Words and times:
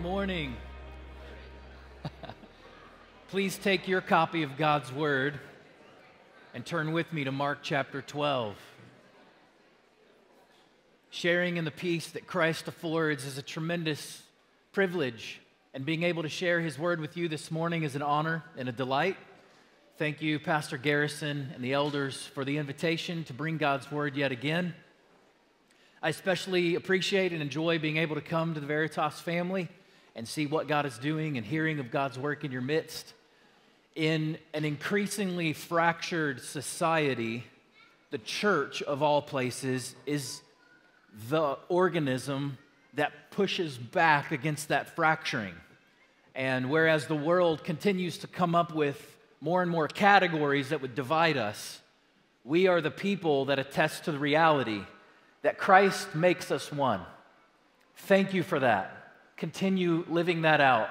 morning. 0.00 0.56
Please 3.28 3.58
take 3.58 3.86
your 3.86 4.00
copy 4.00 4.42
of 4.42 4.56
God's 4.56 4.90
Word 4.90 5.38
and 6.54 6.64
turn 6.64 6.92
with 6.92 7.12
me 7.12 7.24
to 7.24 7.32
Mark 7.32 7.58
chapter 7.62 8.00
12. 8.00 8.56
Sharing 11.10 11.58
in 11.58 11.66
the 11.66 11.70
peace 11.70 12.08
that 12.12 12.26
Christ 12.26 12.66
affords 12.66 13.26
is 13.26 13.36
a 13.36 13.42
tremendous 13.42 14.22
privilege, 14.72 15.42
and 15.74 15.84
being 15.84 16.02
able 16.02 16.22
to 16.22 16.30
share 16.30 16.60
His 16.60 16.78
Word 16.78 16.98
with 16.98 17.18
you 17.18 17.28
this 17.28 17.50
morning 17.50 17.82
is 17.82 17.94
an 17.94 18.02
honor 18.02 18.42
and 18.56 18.70
a 18.70 18.72
delight. 18.72 19.18
Thank 19.98 20.22
you, 20.22 20.38
Pastor 20.38 20.78
Garrison 20.78 21.50
and 21.54 21.62
the 21.62 21.74
elders, 21.74 22.24
for 22.24 22.46
the 22.46 22.56
invitation 22.56 23.24
to 23.24 23.34
bring 23.34 23.58
God's 23.58 23.92
Word 23.92 24.16
yet 24.16 24.32
again. 24.32 24.74
I 26.02 26.08
especially 26.08 26.74
appreciate 26.74 27.32
and 27.34 27.42
enjoy 27.42 27.78
being 27.78 27.98
able 27.98 28.14
to 28.14 28.22
come 28.22 28.54
to 28.54 28.60
the 28.60 28.66
Veritas 28.66 29.20
family 29.20 29.68
and 30.14 30.26
see 30.26 30.46
what 30.46 30.68
God 30.68 30.86
is 30.86 30.98
doing 30.98 31.36
and 31.36 31.46
hearing 31.46 31.78
of 31.78 31.90
God's 31.90 32.18
work 32.18 32.44
in 32.44 32.52
your 32.52 32.62
midst. 32.62 33.14
In 33.94 34.38
an 34.54 34.64
increasingly 34.64 35.52
fractured 35.52 36.40
society, 36.40 37.44
the 38.10 38.18
church 38.18 38.82
of 38.82 39.02
all 39.02 39.22
places 39.22 39.94
is 40.06 40.42
the 41.28 41.58
organism 41.68 42.58
that 42.94 43.30
pushes 43.30 43.76
back 43.76 44.32
against 44.32 44.68
that 44.68 44.94
fracturing. 44.96 45.54
And 46.34 46.70
whereas 46.70 47.06
the 47.06 47.16
world 47.16 47.64
continues 47.64 48.18
to 48.18 48.26
come 48.26 48.54
up 48.54 48.74
with 48.74 49.16
more 49.40 49.62
and 49.62 49.70
more 49.70 49.88
categories 49.88 50.68
that 50.68 50.82
would 50.82 50.94
divide 50.94 51.36
us, 51.36 51.80
we 52.44 52.66
are 52.66 52.80
the 52.80 52.90
people 52.90 53.46
that 53.46 53.58
attest 53.58 54.04
to 54.04 54.12
the 54.12 54.18
reality 54.18 54.82
that 55.42 55.58
Christ 55.58 56.14
makes 56.14 56.50
us 56.50 56.72
one. 56.72 57.00
Thank 57.96 58.34
you 58.34 58.42
for 58.42 58.58
that. 58.60 58.99
Continue 59.40 60.04
living 60.06 60.42
that 60.42 60.60
out. 60.60 60.90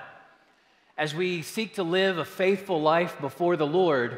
As 0.98 1.14
we 1.14 1.44
seek 1.44 1.76
to 1.76 1.84
live 1.84 2.18
a 2.18 2.26
faithful 2.26 2.82
life 2.82 3.16
before 3.22 3.56
the 3.56 3.68
Lord, 3.68 4.18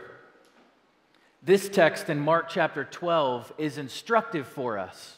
this 1.44 1.68
text 1.68 2.10
in 2.10 2.18
Mark 2.18 2.48
chapter 2.48 2.86
12 2.86 3.52
is 3.58 3.78
instructive 3.78 4.48
for 4.48 4.80
us 4.80 5.18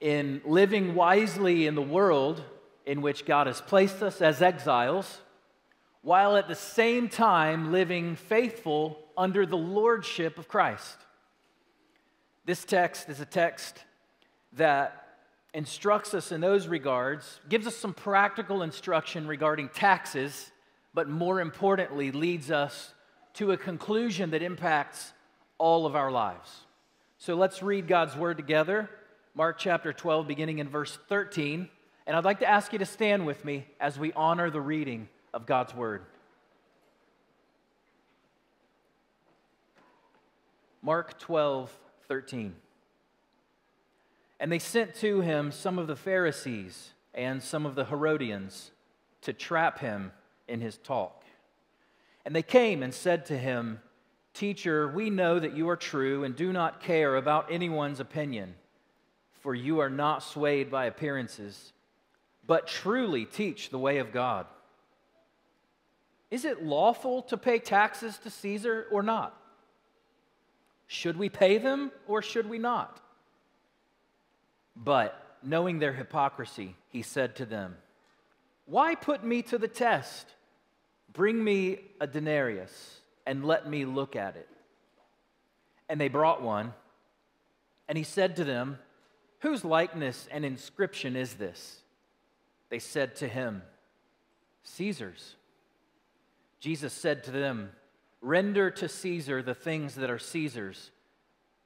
in 0.00 0.40
living 0.46 0.94
wisely 0.94 1.66
in 1.66 1.74
the 1.74 1.82
world 1.82 2.42
in 2.86 3.02
which 3.02 3.26
God 3.26 3.48
has 3.48 3.60
placed 3.60 4.02
us 4.02 4.22
as 4.22 4.40
exiles, 4.40 5.20
while 6.00 6.38
at 6.38 6.48
the 6.48 6.54
same 6.54 7.10
time 7.10 7.70
living 7.70 8.16
faithful 8.16 8.98
under 9.14 9.44
the 9.44 9.58
lordship 9.58 10.38
of 10.38 10.48
Christ. 10.48 10.96
This 12.46 12.64
text 12.64 13.10
is 13.10 13.20
a 13.20 13.26
text 13.26 13.84
that 14.54 15.05
instructs 15.56 16.12
us 16.12 16.32
in 16.32 16.42
those 16.42 16.66
regards, 16.66 17.40
gives 17.48 17.66
us 17.66 17.74
some 17.74 17.94
practical 17.94 18.62
instruction 18.62 19.26
regarding 19.26 19.70
taxes, 19.70 20.52
but 20.92 21.08
more 21.08 21.40
importantly, 21.40 22.12
leads 22.12 22.50
us 22.50 22.92
to 23.32 23.52
a 23.52 23.56
conclusion 23.56 24.32
that 24.32 24.42
impacts 24.42 25.14
all 25.56 25.86
of 25.86 25.96
our 25.96 26.10
lives. 26.10 26.60
So 27.16 27.36
let's 27.36 27.62
read 27.62 27.88
God's 27.88 28.14
word 28.14 28.36
together. 28.36 28.90
Mark 29.34 29.56
chapter 29.58 29.94
12, 29.94 30.28
beginning 30.28 30.58
in 30.58 30.68
verse 30.68 30.98
13. 31.08 31.70
And 32.06 32.14
I'd 32.14 32.24
like 32.26 32.40
to 32.40 32.48
ask 32.48 32.74
you 32.74 32.78
to 32.78 32.86
stand 32.86 33.24
with 33.24 33.42
me 33.42 33.66
as 33.80 33.98
we 33.98 34.12
honor 34.12 34.50
the 34.50 34.60
reading 34.60 35.08
of 35.32 35.46
God's 35.46 35.74
word. 35.74 36.02
Mark 40.82 41.18
12, 41.18 41.74
13. 42.08 42.54
And 44.38 44.52
they 44.52 44.58
sent 44.58 44.94
to 44.96 45.20
him 45.20 45.50
some 45.50 45.78
of 45.78 45.86
the 45.86 45.96
Pharisees 45.96 46.90
and 47.14 47.42
some 47.42 47.64
of 47.64 47.74
the 47.74 47.86
Herodians 47.86 48.70
to 49.22 49.32
trap 49.32 49.78
him 49.78 50.12
in 50.46 50.60
his 50.60 50.76
talk. 50.78 51.24
And 52.24 52.34
they 52.34 52.42
came 52.42 52.82
and 52.82 52.92
said 52.92 53.26
to 53.26 53.38
him, 53.38 53.80
Teacher, 54.34 54.88
we 54.88 55.08
know 55.08 55.38
that 55.38 55.56
you 55.56 55.68
are 55.70 55.76
true 55.76 56.24
and 56.24 56.36
do 56.36 56.52
not 56.52 56.80
care 56.80 57.16
about 57.16 57.50
anyone's 57.50 58.00
opinion, 58.00 58.54
for 59.40 59.54
you 59.54 59.78
are 59.78 59.88
not 59.88 60.22
swayed 60.22 60.70
by 60.70 60.84
appearances, 60.84 61.72
but 62.46 62.66
truly 62.66 63.24
teach 63.24 63.70
the 63.70 63.78
way 63.78 63.98
of 63.98 64.12
God. 64.12 64.46
Is 66.30 66.44
it 66.44 66.62
lawful 66.62 67.22
to 67.22 67.36
pay 67.36 67.58
taxes 67.58 68.18
to 68.18 68.30
Caesar 68.30 68.86
or 68.90 69.02
not? 69.02 69.40
Should 70.86 71.16
we 71.16 71.28
pay 71.28 71.56
them 71.58 71.90
or 72.06 72.20
should 72.20 72.48
we 72.48 72.58
not? 72.58 73.00
But 74.76 75.38
knowing 75.42 75.78
their 75.78 75.94
hypocrisy, 75.94 76.76
he 76.90 77.02
said 77.02 77.36
to 77.36 77.46
them, 77.46 77.76
Why 78.66 78.94
put 78.94 79.24
me 79.24 79.42
to 79.42 79.58
the 79.58 79.68
test? 79.68 80.26
Bring 81.12 81.42
me 81.42 81.78
a 82.00 82.06
denarius 82.06 83.00
and 83.24 83.44
let 83.44 83.68
me 83.68 83.86
look 83.86 84.16
at 84.16 84.36
it. 84.36 84.48
And 85.88 86.00
they 86.00 86.08
brought 86.08 86.42
one. 86.42 86.74
And 87.88 87.96
he 87.96 88.04
said 88.04 88.36
to 88.36 88.44
them, 88.44 88.78
Whose 89.40 89.64
likeness 89.64 90.28
and 90.30 90.44
inscription 90.44 91.16
is 91.16 91.34
this? 91.34 91.80
They 92.68 92.78
said 92.78 93.16
to 93.16 93.28
him, 93.28 93.62
Caesar's. 94.64 95.36
Jesus 96.58 96.92
said 96.92 97.24
to 97.24 97.30
them, 97.30 97.70
Render 98.20 98.70
to 98.72 98.88
Caesar 98.88 99.42
the 99.42 99.54
things 99.54 99.94
that 99.94 100.10
are 100.10 100.18
Caesar's, 100.18 100.90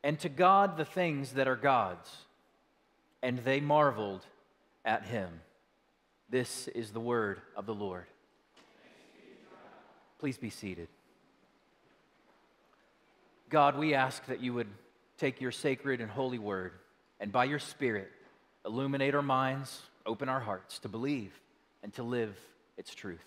and 0.03 0.19
to 0.19 0.29
God 0.29 0.77
the 0.77 0.85
things 0.85 1.33
that 1.33 1.49
are 1.49 1.57
God's 1.57 2.11
and 3.23 3.39
they 3.39 3.61
marveled 3.61 4.25
at 4.85 5.05
him. 5.05 5.29
This 6.29 6.69
is 6.69 6.91
the 6.91 7.01
word 7.01 7.41
of 7.57 7.67
the 7.67 7.75
Lord. 7.75 8.07
Please 10.19 10.39
be 10.39 10.51
seated. 10.51 10.89
God, 13.49 13.77
we 13.77 13.95
ask 13.95 14.25
that 14.27 14.41
you 14.41 14.55
would 14.55 14.69
take 15.19 15.41
your 15.41 15.51
sacred 15.51 16.01
and 16.01 16.11
holy 16.11 16.39
word 16.39 16.73
and 17.19 17.33
by 17.33 17.45
your 17.45 17.59
Spirit 17.59 18.11
illuminate 18.65 19.15
our 19.15 19.23
minds, 19.23 19.83
open 20.07 20.29
our 20.29 20.41
hearts 20.41 20.79
to 20.81 20.89
believe 20.89 21.33
and 21.83 21.93
to 21.95 22.03
live 22.03 22.37
its 22.77 22.95
truth. 22.95 23.25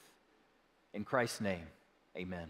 In 0.94 1.04
Christ's 1.04 1.42
name, 1.42 1.66
amen. 2.16 2.50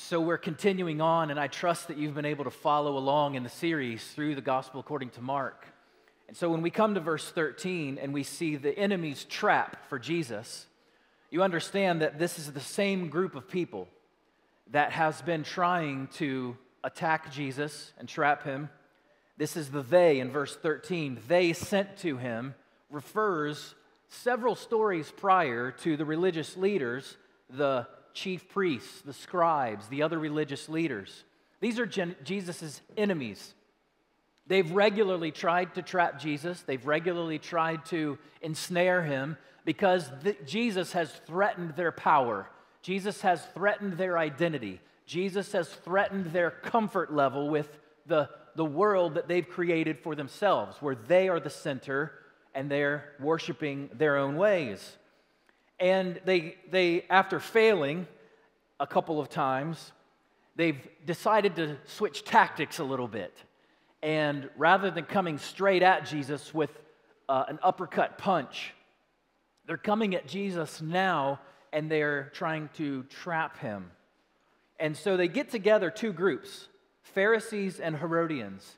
So 0.00 0.20
we're 0.20 0.38
continuing 0.38 1.00
on, 1.00 1.30
and 1.30 1.40
I 1.40 1.48
trust 1.48 1.88
that 1.88 1.98
you've 1.98 2.14
been 2.14 2.24
able 2.24 2.44
to 2.44 2.50
follow 2.50 2.96
along 2.96 3.34
in 3.34 3.42
the 3.42 3.48
series 3.48 4.02
through 4.12 4.36
the 4.36 4.40
gospel 4.40 4.78
according 4.78 5.10
to 5.10 5.20
Mark. 5.20 5.66
And 6.28 6.36
so 6.36 6.48
when 6.48 6.62
we 6.62 6.70
come 6.70 6.94
to 6.94 7.00
verse 7.00 7.28
13 7.28 7.98
and 7.98 8.14
we 8.14 8.22
see 8.22 8.54
the 8.56 8.78
enemy's 8.78 9.24
trap 9.24 9.88
for 9.88 9.98
Jesus, 9.98 10.66
you 11.30 11.42
understand 11.42 12.00
that 12.00 12.18
this 12.18 12.38
is 12.38 12.52
the 12.52 12.60
same 12.60 13.08
group 13.08 13.34
of 13.34 13.48
people 13.48 13.88
that 14.70 14.92
has 14.92 15.20
been 15.20 15.42
trying 15.42 16.06
to 16.14 16.56
attack 16.84 17.32
Jesus 17.32 17.92
and 17.98 18.08
trap 18.08 18.44
him. 18.44 18.70
This 19.36 19.56
is 19.56 19.68
the 19.70 19.82
they 19.82 20.20
in 20.20 20.30
verse 20.30 20.56
13. 20.56 21.20
They 21.26 21.52
sent 21.52 21.98
to 21.98 22.16
him 22.16 22.54
refers 22.88 23.74
several 24.08 24.54
stories 24.54 25.10
prior 25.10 25.72
to 25.72 25.96
the 25.96 26.04
religious 26.04 26.56
leaders, 26.56 27.16
the 27.50 27.88
chief 28.18 28.48
priests, 28.48 29.00
the 29.02 29.12
scribes, 29.12 29.88
the 29.88 30.02
other 30.02 30.18
religious 30.18 30.68
leaders. 30.68 31.24
These 31.60 31.78
are 31.78 31.86
Jesus' 31.86 32.80
enemies. 32.96 33.54
They've 34.48 34.70
regularly 34.70 35.30
tried 35.30 35.74
to 35.76 35.82
trap 35.82 36.18
Jesus, 36.18 36.62
they've 36.62 36.86
regularly 36.86 37.38
tried 37.38 37.84
to 37.86 38.18
ensnare 38.42 39.02
him 39.02 39.36
because 39.64 40.10
Jesus 40.46 40.92
has 40.92 41.12
threatened 41.26 41.76
their 41.76 41.92
power. 41.92 42.48
Jesus 42.82 43.20
has 43.20 43.44
threatened 43.54 43.98
their 43.98 44.16
identity. 44.18 44.80
Jesus 45.04 45.52
has 45.52 45.68
threatened 45.68 46.26
their 46.32 46.50
comfort 46.50 47.12
level 47.12 47.48
with 47.48 47.68
the, 48.06 48.30
the 48.56 48.64
world 48.64 49.14
that 49.14 49.28
they've 49.28 49.48
created 49.48 49.98
for 49.98 50.14
themselves, 50.14 50.76
where 50.80 50.94
they 50.94 51.28
are 51.28 51.40
the 51.40 51.50
center 51.50 52.12
and 52.54 52.70
they're 52.70 53.12
worshiping 53.20 53.90
their 53.92 54.16
own 54.16 54.36
ways. 54.36 54.96
And 55.80 56.20
they, 56.24 56.56
they, 56.70 57.04
after 57.08 57.40
failing 57.40 58.06
a 58.80 58.86
couple 58.86 59.20
of 59.20 59.28
times, 59.28 59.92
they've 60.56 60.80
decided 61.06 61.56
to 61.56 61.76
switch 61.86 62.24
tactics 62.24 62.78
a 62.78 62.84
little 62.84 63.08
bit. 63.08 63.36
And 64.02 64.48
rather 64.56 64.90
than 64.90 65.04
coming 65.04 65.38
straight 65.38 65.82
at 65.82 66.06
Jesus 66.06 66.52
with 66.54 66.70
uh, 67.28 67.44
an 67.48 67.58
uppercut 67.62 68.18
punch, 68.18 68.74
they're 69.66 69.76
coming 69.76 70.14
at 70.14 70.26
Jesus 70.26 70.80
now 70.80 71.40
and 71.72 71.90
they're 71.90 72.30
trying 72.34 72.70
to 72.76 73.02
trap 73.04 73.58
him. 73.58 73.90
And 74.80 74.96
so 74.96 75.16
they 75.16 75.28
get 75.28 75.50
together 75.50 75.90
two 75.90 76.12
groups 76.12 76.68
Pharisees 77.02 77.80
and 77.80 77.96
Herodians. 77.96 78.76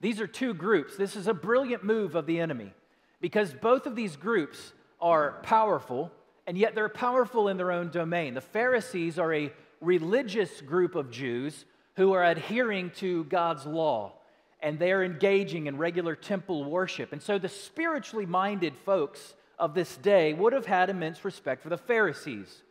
These 0.00 0.20
are 0.20 0.26
two 0.26 0.54
groups. 0.54 0.96
This 0.96 1.16
is 1.16 1.26
a 1.26 1.34
brilliant 1.34 1.84
move 1.84 2.14
of 2.14 2.26
the 2.26 2.40
enemy 2.40 2.72
because 3.20 3.54
both 3.54 3.86
of 3.86 3.96
these 3.96 4.16
groups 4.16 4.72
are 5.00 5.40
powerful 5.42 6.10
and 6.46 6.56
yet 6.56 6.74
they're 6.74 6.88
powerful 6.88 7.48
in 7.48 7.56
their 7.56 7.72
own 7.72 7.90
domain. 7.90 8.34
The 8.34 8.40
Pharisees 8.40 9.18
are 9.18 9.34
a 9.34 9.52
religious 9.80 10.60
group 10.60 10.94
of 10.94 11.10
Jews 11.10 11.64
who 11.96 12.12
are 12.12 12.24
adhering 12.24 12.90
to 12.96 13.24
God's 13.24 13.66
law. 13.66 14.12
and 14.60 14.78
they're 14.78 15.04
engaging 15.04 15.66
in 15.66 15.76
regular 15.78 16.16
temple 16.16 16.64
worship. 16.64 17.12
And 17.12 17.22
so 17.22 17.38
the 17.38 17.48
spiritually 17.48 18.26
minded 18.26 18.74
folks 18.84 19.34
of 19.58 19.74
this 19.74 19.96
day 19.96 20.32
would 20.32 20.52
have 20.52 20.66
had 20.66 20.90
immense 20.90 21.24
respect 21.24 21.62
for 21.62 21.68
the 21.68 21.78
Pharisees 21.78 22.62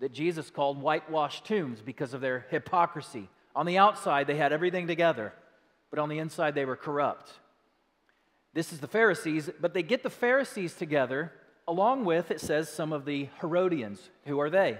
that 0.00 0.12
Jesus 0.12 0.50
called 0.50 0.80
whitewashed 0.82 1.44
tombs 1.44 1.80
because 1.80 2.12
of 2.14 2.20
their 2.20 2.46
hypocrisy. 2.50 3.28
On 3.54 3.66
the 3.66 3.78
outside, 3.78 4.26
they 4.26 4.36
had 4.36 4.52
everything 4.52 4.86
together, 4.86 5.32
but 5.90 5.98
on 5.98 6.08
the 6.08 6.18
inside, 6.18 6.54
they 6.54 6.64
were 6.64 6.76
corrupt. 6.76 7.30
This 8.54 8.72
is 8.72 8.80
the 8.80 8.88
Pharisees, 8.88 9.48
but 9.60 9.74
they 9.74 9.82
get 9.82 10.02
the 10.02 10.10
Pharisees 10.10 10.74
together 10.74 11.32
along 11.66 12.04
with, 12.04 12.30
it 12.30 12.40
says, 12.40 12.68
some 12.68 12.92
of 12.92 13.04
the 13.04 13.28
Herodians. 13.40 14.10
Who 14.26 14.40
are 14.40 14.50
they? 14.50 14.78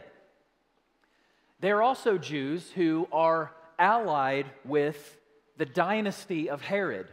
They're 1.60 1.82
also 1.82 2.18
Jews 2.18 2.70
who 2.72 3.08
are 3.12 3.52
allied 3.78 4.46
with 4.64 5.18
the 5.56 5.66
dynasty 5.66 6.50
of 6.50 6.62
Herod. 6.62 7.08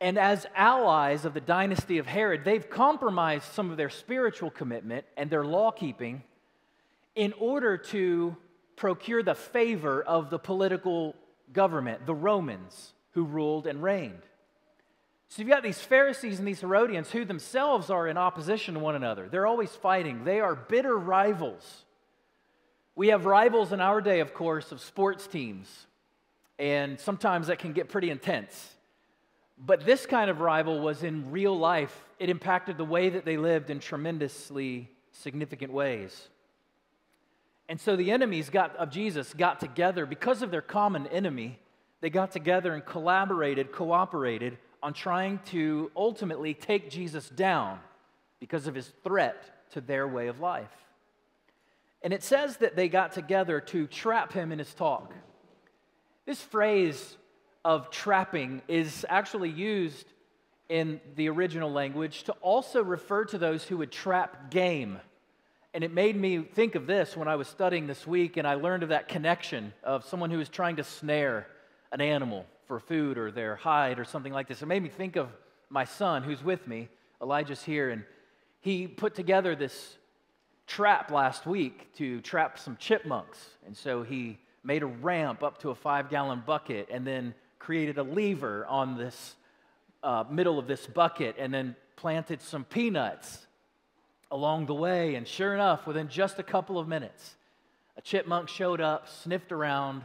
And 0.00 0.18
as 0.18 0.46
allies 0.54 1.26
of 1.26 1.34
the 1.34 1.40
dynasty 1.40 1.98
of 1.98 2.06
Herod, 2.06 2.44
they've 2.44 2.68
compromised 2.68 3.44
some 3.52 3.70
of 3.70 3.76
their 3.76 3.90
spiritual 3.90 4.50
commitment 4.50 5.04
and 5.16 5.28
their 5.28 5.44
law 5.44 5.70
keeping 5.70 6.22
in 7.14 7.34
order 7.34 7.76
to 7.76 8.36
procure 8.76 9.22
the 9.22 9.34
favor 9.34 10.02
of 10.02 10.30
the 10.30 10.38
political 10.38 11.14
government, 11.52 12.06
the 12.06 12.14
Romans 12.14 12.94
who 13.10 13.24
ruled 13.24 13.66
and 13.66 13.82
reigned. 13.82 14.22
So 15.30 15.42
you've 15.42 15.48
got 15.48 15.62
these 15.62 15.80
Pharisees 15.80 16.40
and 16.40 16.48
these 16.48 16.60
Herodians 16.60 17.08
who 17.12 17.24
themselves 17.24 17.88
are 17.88 18.08
in 18.08 18.18
opposition 18.18 18.74
to 18.74 18.80
one 18.80 18.96
another. 18.96 19.28
They're 19.28 19.46
always 19.46 19.70
fighting, 19.70 20.24
they 20.24 20.40
are 20.40 20.56
bitter 20.56 20.96
rivals. 20.98 21.84
We 22.96 23.08
have 23.08 23.26
rivals 23.26 23.72
in 23.72 23.80
our 23.80 24.00
day, 24.00 24.18
of 24.18 24.34
course, 24.34 24.72
of 24.72 24.80
sports 24.80 25.28
teams, 25.28 25.86
and 26.58 26.98
sometimes 26.98 27.46
that 27.46 27.60
can 27.60 27.72
get 27.72 27.88
pretty 27.88 28.10
intense. 28.10 28.74
But 29.56 29.86
this 29.86 30.04
kind 30.04 30.30
of 30.30 30.40
rival 30.40 30.80
was 30.80 31.04
in 31.04 31.30
real 31.30 31.56
life, 31.56 31.96
it 32.18 32.28
impacted 32.28 32.76
the 32.76 32.84
way 32.84 33.08
that 33.10 33.24
they 33.24 33.36
lived 33.36 33.70
in 33.70 33.78
tremendously 33.78 34.90
significant 35.12 35.72
ways. 35.72 36.28
And 37.68 37.80
so 37.80 37.94
the 37.94 38.10
enemies 38.10 38.50
got, 38.50 38.74
of 38.76 38.90
Jesus 38.90 39.32
got 39.32 39.60
together 39.60 40.06
because 40.06 40.42
of 40.42 40.50
their 40.50 40.60
common 40.60 41.06
enemy. 41.06 41.60
They 42.00 42.10
got 42.10 42.32
together 42.32 42.74
and 42.74 42.84
collaborated, 42.84 43.70
cooperated 43.70 44.58
on 44.82 44.92
trying 44.94 45.40
to 45.46 45.90
ultimately 45.96 46.54
take 46.54 46.90
Jesus 46.90 47.28
down 47.28 47.78
because 48.38 48.66
of 48.66 48.74
his 48.74 48.90
threat 49.04 49.70
to 49.72 49.80
their 49.80 50.08
way 50.08 50.28
of 50.28 50.40
life. 50.40 50.68
And 52.02 52.12
it 52.12 52.22
says 52.22 52.56
that 52.58 52.76
they 52.76 52.88
got 52.88 53.12
together 53.12 53.60
to 53.60 53.86
trap 53.86 54.32
him 54.32 54.52
in 54.52 54.58
his 54.58 54.72
talk. 54.72 55.12
This 56.26 56.40
phrase 56.40 57.16
of 57.64 57.90
trapping 57.90 58.62
is 58.68 59.04
actually 59.08 59.50
used 59.50 60.06
in 60.68 61.00
the 61.16 61.28
original 61.28 61.70
language 61.70 62.22
to 62.22 62.32
also 62.40 62.82
refer 62.82 63.24
to 63.26 63.38
those 63.38 63.64
who 63.64 63.76
would 63.78 63.92
trap 63.92 64.50
game. 64.50 64.98
And 65.74 65.84
it 65.84 65.92
made 65.92 66.16
me 66.16 66.38
think 66.38 66.74
of 66.74 66.86
this 66.86 67.16
when 67.16 67.28
I 67.28 67.36
was 67.36 67.48
studying 67.48 67.86
this 67.86 68.06
week, 68.06 68.36
and 68.36 68.46
I 68.46 68.54
learned 68.54 68.82
of 68.82 68.88
that 68.88 69.08
connection 69.08 69.72
of 69.84 70.04
someone 70.04 70.30
who 70.30 70.38
was 70.38 70.48
trying 70.48 70.76
to 70.76 70.84
snare 70.84 71.46
an 71.92 72.00
animal 72.00 72.46
for 72.70 72.78
food 72.78 73.18
or 73.18 73.32
their 73.32 73.56
hide 73.56 73.98
or 73.98 74.04
something 74.04 74.32
like 74.32 74.46
this. 74.46 74.62
It 74.62 74.66
made 74.66 74.80
me 74.80 74.90
think 74.90 75.16
of 75.16 75.28
my 75.70 75.82
son 75.82 76.22
who's 76.22 76.40
with 76.44 76.68
me. 76.68 76.88
Elijah's 77.20 77.64
here, 77.64 77.90
and 77.90 78.04
he 78.60 78.86
put 78.86 79.16
together 79.16 79.56
this 79.56 79.96
trap 80.68 81.10
last 81.10 81.46
week 81.46 81.92
to 81.94 82.20
trap 82.20 82.60
some 82.60 82.76
chipmunks. 82.76 83.44
And 83.66 83.76
so 83.76 84.04
he 84.04 84.38
made 84.62 84.84
a 84.84 84.86
ramp 84.86 85.42
up 85.42 85.58
to 85.62 85.70
a 85.70 85.74
five 85.74 86.10
gallon 86.10 86.44
bucket 86.46 86.86
and 86.92 87.04
then 87.04 87.34
created 87.58 87.98
a 87.98 88.04
lever 88.04 88.64
on 88.66 88.96
this 88.96 89.34
uh, 90.04 90.22
middle 90.30 90.56
of 90.56 90.68
this 90.68 90.86
bucket 90.86 91.34
and 91.40 91.52
then 91.52 91.74
planted 91.96 92.40
some 92.40 92.62
peanuts 92.62 93.48
along 94.30 94.66
the 94.66 94.74
way. 94.74 95.16
And 95.16 95.26
sure 95.26 95.54
enough, 95.54 95.88
within 95.88 96.06
just 96.06 96.38
a 96.38 96.44
couple 96.44 96.78
of 96.78 96.86
minutes, 96.86 97.34
a 97.96 98.00
chipmunk 98.00 98.48
showed 98.48 98.80
up, 98.80 99.08
sniffed 99.08 99.50
around, 99.50 100.04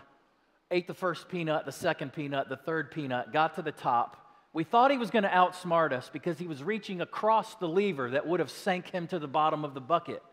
ate 0.72 0.88
the 0.88 0.94
first 0.94 1.30
peanut, 1.30 1.66
the 1.66 1.72
second 1.72 2.14
peanut, 2.14 2.50
the 2.50 2.58
third 2.58 2.92
peanut, 2.92 3.32
got 3.32 3.56
to 3.56 3.62
the 3.62 3.72
top. 3.72 4.22
We 4.54 4.64
thought 4.64 4.92
he 4.92 4.98
was 4.98 5.12
going 5.12 5.24
to 5.24 5.30
outsmart 5.30 5.92
us 5.92 6.10
because 6.12 6.40
he 6.40 6.48
was 6.48 6.64
reaching 6.64 7.02
across 7.02 7.56
the 7.56 7.68
lever 7.68 8.12
that 8.12 8.26
would 8.26 8.40
have 8.40 8.50
sank 8.50 8.90
him 8.90 9.08
to 9.08 9.20
the 9.20 9.28
bottom 9.28 9.66
of 9.66 9.74
the 9.74 9.82
bucket. 9.82 10.24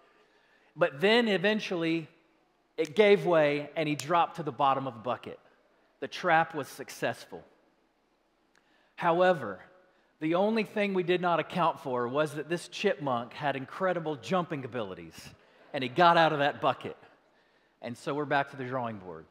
But 0.76 1.00
then 1.00 1.28
eventually 1.28 2.08
it 2.76 2.94
gave 2.94 3.26
way 3.26 3.70
and 3.76 3.88
he 3.88 3.94
dropped 3.94 4.36
to 4.36 4.42
the 4.42 4.52
bottom 4.52 4.86
of 4.86 4.94
the 4.94 5.00
bucket. 5.00 5.38
The 6.00 6.08
trap 6.08 6.54
was 6.54 6.68
successful. 6.68 7.42
However, 8.94 9.60
the 10.20 10.36
only 10.36 10.62
thing 10.62 10.94
we 10.94 11.02
did 11.02 11.20
not 11.20 11.40
account 11.40 11.80
for 11.80 12.06
was 12.06 12.34
that 12.34 12.48
this 12.48 12.68
chipmunk 12.68 13.32
had 13.32 13.56
incredible 13.56 14.16
jumping 14.16 14.64
abilities 14.64 15.14
and 15.74 15.82
he 15.82 15.88
got 15.88 16.16
out 16.16 16.32
of 16.32 16.38
that 16.38 16.60
bucket. 16.60 16.96
And 17.82 17.98
so 17.98 18.14
we're 18.14 18.24
back 18.24 18.50
to 18.52 18.56
the 18.56 18.64
drawing 18.64 18.98
board. 18.98 19.26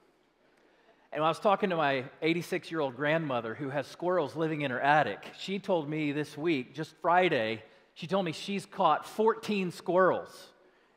And 1.14 1.24
I 1.24 1.28
was 1.28 1.40
talking 1.40 1.72
to 1.72 1.76
my 1.76 2.06
86 2.22 2.72
year 2.72 2.80
old 2.80 2.96
grandmother 2.96 3.54
who 3.54 3.70
has 3.70 3.86
squirrels 3.86 4.36
living 4.36 4.62
in 4.62 4.72
her 4.72 4.80
attic. 4.80 5.20
She 5.38 5.60
told 5.60 5.90
me 5.90 6.14
this 6.14 6.38
week, 6.38 6.74
just 6.74 6.96
Friday, 7.02 7.64
she 7.96 8.08
told 8.08 8.24
me 8.24 8.32
she's 8.32 8.66
caught 8.66 9.06
14 9.06 9.72
squirrels. 9.72 10.48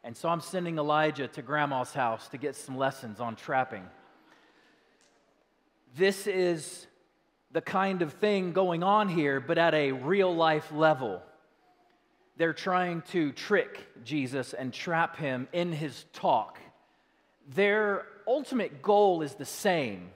And 0.04 0.16
so 0.16 0.28
I'm 0.28 0.40
sending 0.40 0.78
Elijah 0.78 1.26
to 1.28 1.42
grandma's 1.42 1.92
house 1.92 2.28
to 2.28 2.38
get 2.38 2.54
some 2.54 2.76
lessons 2.76 3.18
on 3.18 3.34
trapping. 3.34 3.84
This 5.96 6.26
is 6.26 6.86
the 7.50 7.60
kind 7.60 8.02
of 8.02 8.12
thing 8.14 8.52
going 8.52 8.82
on 8.82 9.08
here, 9.08 9.40
but 9.40 9.58
at 9.58 9.74
a 9.74 9.92
real 9.92 10.34
life 10.34 10.70
level. 10.72 11.22
They're 12.36 12.52
trying 12.52 13.02
to 13.12 13.32
trick 13.32 13.80
Jesus 14.04 14.52
and 14.54 14.72
trap 14.72 15.16
him 15.16 15.48
in 15.52 15.72
his 15.72 16.04
talk. 16.12 16.58
Their 17.48 18.06
ultimate 18.26 18.82
goal 18.82 19.22
is 19.22 19.34
the 19.34 19.44
same 19.44 20.10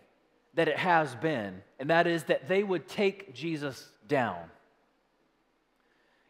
that 0.55 0.69
it 0.69 0.77
has 0.77 1.15
been, 1.17 1.63
and 1.79 1.91
that 1.91 2.07
is 2.07 2.25
that 2.25 2.49
they 2.49 2.63
would 2.63 2.89
take 2.89 3.35
Jesus 3.35 3.89
down. 4.07 4.39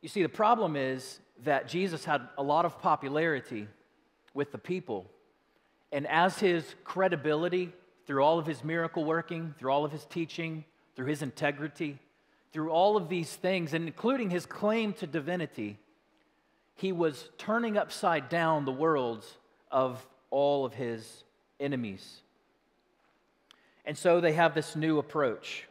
You 0.03 0.09
see, 0.09 0.23
the 0.23 0.29
problem 0.29 0.77
is 0.77 1.19
that 1.45 1.69
Jesus 1.69 2.05
had 2.05 2.23
a 2.37 2.43
lot 2.43 2.65
of 2.65 2.81
popularity 2.81 3.69
with 4.35 4.53
the 4.53 4.59
people, 4.59 5.07
and 5.93 6.07
as 6.07 6.39
his 6.39 6.75
credibility 6.85 7.73
through 8.07 8.23
all 8.23 8.38
of 8.38 8.47
his 8.47 8.62
miracle 8.64 9.05
working, 9.05 9.55
through 9.59 9.71
all 9.71 9.85
of 9.85 9.93
his 9.93 10.05
teaching, 10.05 10.64
through 10.95 11.07
his 11.07 11.23
integrity, 11.23 11.99
through 12.52 12.71
all 12.71 12.97
of 12.97 13.09
these 13.09 13.35
things, 13.35 13.75
and 13.75 13.87
including 13.87 14.31
his 14.31 14.47
claim 14.47 14.93
to 14.95 15.07
divinity, 15.07 15.79
he 16.75 16.93
was 16.93 17.29
turning 17.38 17.76
upside 17.76 18.29
down 18.29 18.64
the 18.64 18.73
worlds 18.73 19.37
of 19.71 20.07
all 20.31 20.64
of 20.64 20.75
his 20.75 21.25
enemies. 21.61 22.21
And 23.85 23.97
so 23.97 24.21
they 24.21 24.33
have 24.35 24.55
this 24.55 24.77
new 24.77 24.99
approach. 24.99 25.67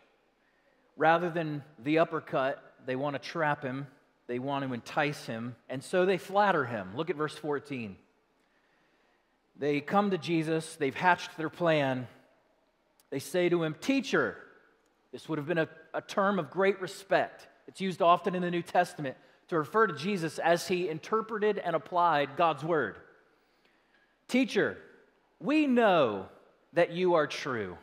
Rather 0.95 1.29
than 1.29 1.63
the 1.83 1.99
uppercut, 1.99 2.73
they 2.85 2.95
want 2.95 3.15
to 3.15 3.19
trap 3.19 3.63
him, 3.63 3.87
they 4.25 4.39
want 4.39 4.65
to 4.65 4.73
entice 4.73 5.25
him, 5.25 5.55
and 5.69 5.83
so 5.83 6.05
they 6.05 6.17
flatter 6.17 6.65
him. 6.65 6.95
Look 6.95 7.09
at 7.09 7.15
verse 7.15 7.35
14. 7.35 7.95
They 9.59 9.81
come 9.81 10.11
to 10.11 10.17
Jesus, 10.17 10.75
they've 10.75 10.95
hatched 10.95 11.37
their 11.37 11.49
plan. 11.49 12.07
They 13.09 13.19
say 13.19 13.49
to 13.49 13.63
him, 13.63 13.75
Teacher, 13.79 14.37
this 15.11 15.29
would 15.29 15.37
have 15.37 15.47
been 15.47 15.59
a, 15.59 15.69
a 15.93 16.01
term 16.01 16.39
of 16.39 16.51
great 16.51 16.81
respect. 16.81 17.47
It's 17.67 17.81
used 17.81 18.01
often 18.01 18.35
in 18.35 18.41
the 18.41 18.51
New 18.51 18.61
Testament 18.61 19.17
to 19.47 19.57
refer 19.57 19.87
to 19.87 19.93
Jesus 19.93 20.39
as 20.39 20.67
he 20.67 20.89
interpreted 20.89 21.57
and 21.57 21.75
applied 21.75 22.35
God's 22.35 22.63
word. 22.63 22.97
Teacher, 24.27 24.77
we 25.39 25.67
know 25.67 26.27
that 26.73 26.91
you 26.91 27.15
are 27.15 27.27
true. 27.27 27.77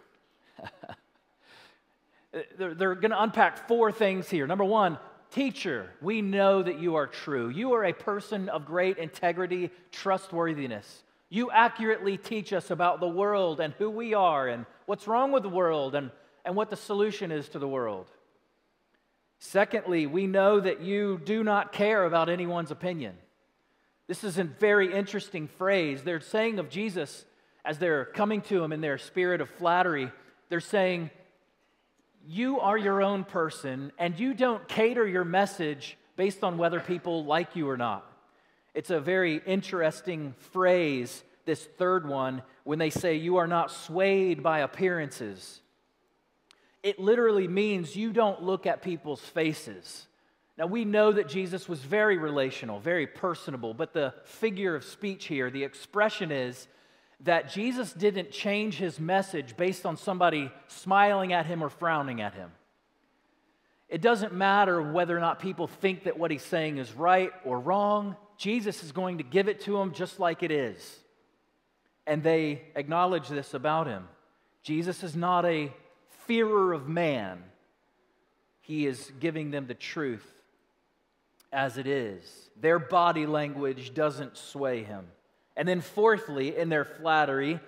they're, 2.58 2.74
they're 2.74 2.94
going 2.94 3.10
to 3.10 3.22
unpack 3.22 3.68
four 3.68 3.92
things 3.92 4.28
here. 4.28 4.46
Number 4.46 4.64
one, 4.64 4.98
teacher, 5.30 5.90
we 6.00 6.22
know 6.22 6.62
that 6.62 6.78
you 6.78 6.96
are 6.96 7.06
true. 7.06 7.48
You 7.48 7.74
are 7.74 7.84
a 7.84 7.92
person 7.92 8.48
of 8.48 8.66
great 8.66 8.98
integrity, 8.98 9.70
trustworthiness. 9.90 11.02
You 11.28 11.50
accurately 11.50 12.16
teach 12.16 12.52
us 12.52 12.70
about 12.70 13.00
the 13.00 13.08
world 13.08 13.60
and 13.60 13.74
who 13.74 13.90
we 13.90 14.14
are 14.14 14.46
and 14.46 14.66
what's 14.86 15.08
wrong 15.08 15.32
with 15.32 15.42
the 15.42 15.48
world 15.48 15.94
and 15.94 16.10
and 16.44 16.54
what 16.54 16.70
the 16.70 16.76
solution 16.76 17.32
is 17.32 17.48
to 17.50 17.58
the 17.58 17.68
world. 17.68 18.06
Secondly, 19.38 20.06
we 20.06 20.26
know 20.26 20.60
that 20.60 20.80
you 20.80 21.20
do 21.24 21.42
not 21.42 21.72
care 21.72 22.04
about 22.04 22.28
anyone's 22.28 22.70
opinion. 22.70 23.16
This 24.06 24.24
is 24.24 24.38
a 24.38 24.44
very 24.44 24.92
interesting 24.92 25.48
phrase. 25.48 26.02
They're 26.02 26.20
saying 26.20 26.58
of 26.58 26.68
Jesus, 26.68 27.24
as 27.64 27.78
they're 27.78 28.04
coming 28.04 28.40
to 28.42 28.62
him 28.62 28.72
in 28.72 28.80
their 28.80 28.98
spirit 28.98 29.40
of 29.40 29.48
flattery, 29.48 30.10
they're 30.48 30.60
saying, 30.60 31.10
You 32.26 32.60
are 32.60 32.76
your 32.76 33.02
own 33.02 33.24
person, 33.24 33.92
and 33.98 34.18
you 34.18 34.34
don't 34.34 34.66
cater 34.68 35.06
your 35.06 35.24
message 35.24 35.96
based 36.16 36.44
on 36.44 36.58
whether 36.58 36.80
people 36.80 37.24
like 37.24 37.56
you 37.56 37.68
or 37.68 37.76
not. 37.76 38.10
It's 38.74 38.90
a 38.90 39.00
very 39.00 39.40
interesting 39.46 40.34
phrase, 40.52 41.22
this 41.44 41.64
third 41.78 42.06
one, 42.06 42.42
when 42.64 42.78
they 42.78 42.90
say, 42.90 43.14
You 43.16 43.36
are 43.38 43.46
not 43.46 43.70
swayed 43.70 44.42
by 44.42 44.60
appearances. 44.60 45.60
it 46.82 46.98
literally 46.98 47.48
means 47.48 47.96
you 47.96 48.12
don't 48.12 48.42
look 48.42 48.66
at 48.66 48.82
people's 48.82 49.20
faces. 49.20 50.06
Now, 50.56 50.66
we 50.66 50.84
know 50.84 51.10
that 51.10 51.28
Jesus 51.28 51.68
was 51.68 51.80
very 51.80 52.16
relational, 52.16 52.78
very 52.78 53.06
personable, 53.06 53.74
but 53.74 53.92
the 53.92 54.14
figure 54.24 54.76
of 54.76 54.84
speech 54.84 55.26
here, 55.26 55.50
the 55.50 55.64
expression 55.64 56.30
is 56.30 56.68
that 57.20 57.50
Jesus 57.50 57.92
didn't 57.92 58.30
change 58.30 58.76
his 58.76 59.00
message 59.00 59.56
based 59.56 59.86
on 59.86 59.96
somebody 59.96 60.50
smiling 60.66 61.32
at 61.32 61.46
him 61.46 61.62
or 61.62 61.68
frowning 61.68 62.20
at 62.20 62.34
him. 62.34 62.50
It 63.88 64.00
doesn't 64.00 64.34
matter 64.34 64.82
whether 64.82 65.16
or 65.16 65.20
not 65.20 65.38
people 65.38 65.66
think 65.66 66.04
that 66.04 66.18
what 66.18 66.30
he's 66.30 66.42
saying 66.42 66.78
is 66.78 66.92
right 66.92 67.30
or 67.44 67.60
wrong, 67.60 68.16
Jesus 68.36 68.82
is 68.82 68.92
going 68.92 69.18
to 69.18 69.24
give 69.24 69.48
it 69.48 69.60
to 69.60 69.78
them 69.78 69.92
just 69.92 70.18
like 70.18 70.42
it 70.42 70.50
is. 70.50 70.98
And 72.06 72.22
they 72.22 72.62
acknowledge 72.74 73.28
this 73.28 73.54
about 73.54 73.86
him. 73.86 74.08
Jesus 74.62 75.02
is 75.02 75.14
not 75.14 75.44
a 75.44 75.72
fearer 76.26 76.72
of 76.72 76.88
man, 76.88 77.42
he 78.60 78.86
is 78.86 79.12
giving 79.20 79.50
them 79.50 79.66
the 79.66 79.74
truth 79.74 80.26
as 81.52 81.76
it 81.78 81.86
is. 81.86 82.50
Their 82.60 82.78
body 82.78 83.26
language 83.26 83.94
doesn't 83.94 84.36
sway 84.36 84.82
him. 84.82 85.06
And 85.56 85.68
then, 85.68 85.80
fourthly, 85.80 86.56
in 86.56 86.68
their 86.68 86.84
flattery, 86.84 87.60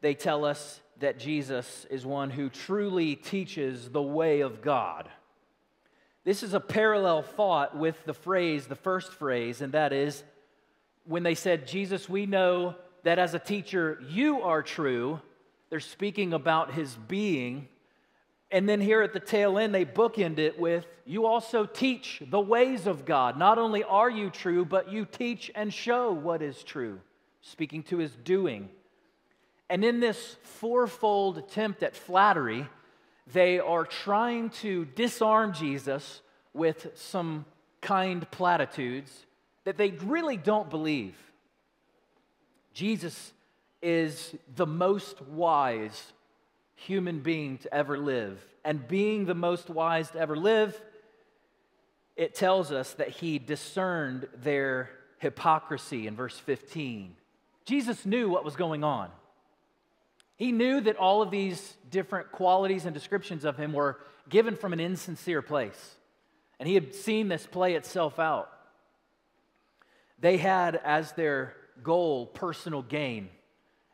they 0.00 0.14
tell 0.14 0.44
us 0.44 0.80
that 1.00 1.18
Jesus 1.18 1.86
is 1.90 2.06
one 2.06 2.30
who 2.30 2.48
truly 2.48 3.16
teaches 3.16 3.90
the 3.90 4.02
way 4.02 4.40
of 4.40 4.62
God. 4.62 5.08
This 6.24 6.42
is 6.42 6.54
a 6.54 6.60
parallel 6.60 7.22
thought 7.22 7.76
with 7.76 7.96
the 8.04 8.14
phrase, 8.14 8.66
the 8.66 8.74
first 8.74 9.12
phrase, 9.12 9.60
and 9.60 9.72
that 9.72 9.92
is 9.92 10.24
when 11.04 11.22
they 11.22 11.34
said, 11.34 11.66
Jesus, 11.66 12.08
we 12.08 12.26
know 12.26 12.74
that 13.04 13.18
as 13.18 13.34
a 13.34 13.38
teacher 13.38 14.02
you 14.08 14.42
are 14.42 14.62
true, 14.62 15.20
they're 15.70 15.80
speaking 15.80 16.32
about 16.32 16.74
his 16.74 16.94
being. 17.08 17.68
And 18.50 18.68
then 18.68 18.80
here 18.80 19.02
at 19.02 19.12
the 19.12 19.20
tail 19.20 19.58
end, 19.58 19.74
they 19.74 19.84
bookend 19.84 20.38
it 20.38 20.58
with, 20.58 20.86
You 21.04 21.26
also 21.26 21.64
teach 21.64 22.22
the 22.28 22.40
ways 22.40 22.86
of 22.86 23.04
God. 23.04 23.38
Not 23.38 23.58
only 23.58 23.84
are 23.84 24.10
you 24.10 24.30
true, 24.30 24.64
but 24.64 24.90
you 24.90 25.04
teach 25.04 25.50
and 25.54 25.72
show 25.72 26.12
what 26.12 26.42
is 26.42 26.62
true, 26.62 27.00
speaking 27.50 27.82
to 27.84 27.98
his 27.98 28.12
doing. 28.24 28.68
And 29.68 29.84
in 29.84 30.00
this 30.00 30.36
fourfold 30.42 31.38
attempt 31.38 31.82
at 31.82 31.96
flattery, 31.96 32.66
they 33.32 33.58
are 33.58 33.84
trying 33.84 34.50
to 34.50 34.84
disarm 34.84 35.52
Jesus 35.52 36.20
with 36.52 36.92
some 36.94 37.44
kind 37.80 38.28
platitudes 38.30 39.26
that 39.64 39.76
they 39.76 39.90
really 39.90 40.36
don't 40.36 40.70
believe. 40.70 41.16
Jesus 42.72 43.32
is 43.82 44.34
the 44.54 44.66
most 44.66 45.20
wise 45.22 46.12
human 46.74 47.20
being 47.20 47.58
to 47.58 47.74
ever 47.74 47.98
live. 47.98 48.40
And 48.64 48.86
being 48.86 49.24
the 49.24 49.34
most 49.34 49.70
wise 49.70 50.10
to 50.10 50.18
ever 50.18 50.36
live, 50.36 50.80
it 52.16 52.34
tells 52.34 52.72
us 52.72 52.94
that 52.94 53.08
he 53.08 53.38
discerned 53.38 54.28
their 54.42 54.90
hypocrisy 55.18 56.06
in 56.06 56.16
verse 56.16 56.38
15. 56.38 57.14
Jesus 57.66 58.06
knew 58.06 58.30
what 58.30 58.44
was 58.44 58.56
going 58.56 58.82
on. 58.84 59.10
He 60.36 60.52
knew 60.52 60.80
that 60.82 60.96
all 60.96 61.20
of 61.20 61.30
these 61.30 61.76
different 61.90 62.30
qualities 62.30 62.84
and 62.84 62.94
descriptions 62.94 63.44
of 63.44 63.56
him 63.56 63.72
were 63.72 63.98
given 64.28 64.56
from 64.56 64.72
an 64.72 64.80
insincere 64.80 65.42
place. 65.42 65.96
And 66.58 66.68
he 66.68 66.74
had 66.74 66.94
seen 66.94 67.28
this 67.28 67.46
play 67.46 67.74
itself 67.74 68.18
out. 68.18 68.50
They 70.18 70.36
had 70.36 70.76
as 70.76 71.12
their 71.12 71.54
goal 71.82 72.26
personal 72.26 72.82
gain. 72.82 73.28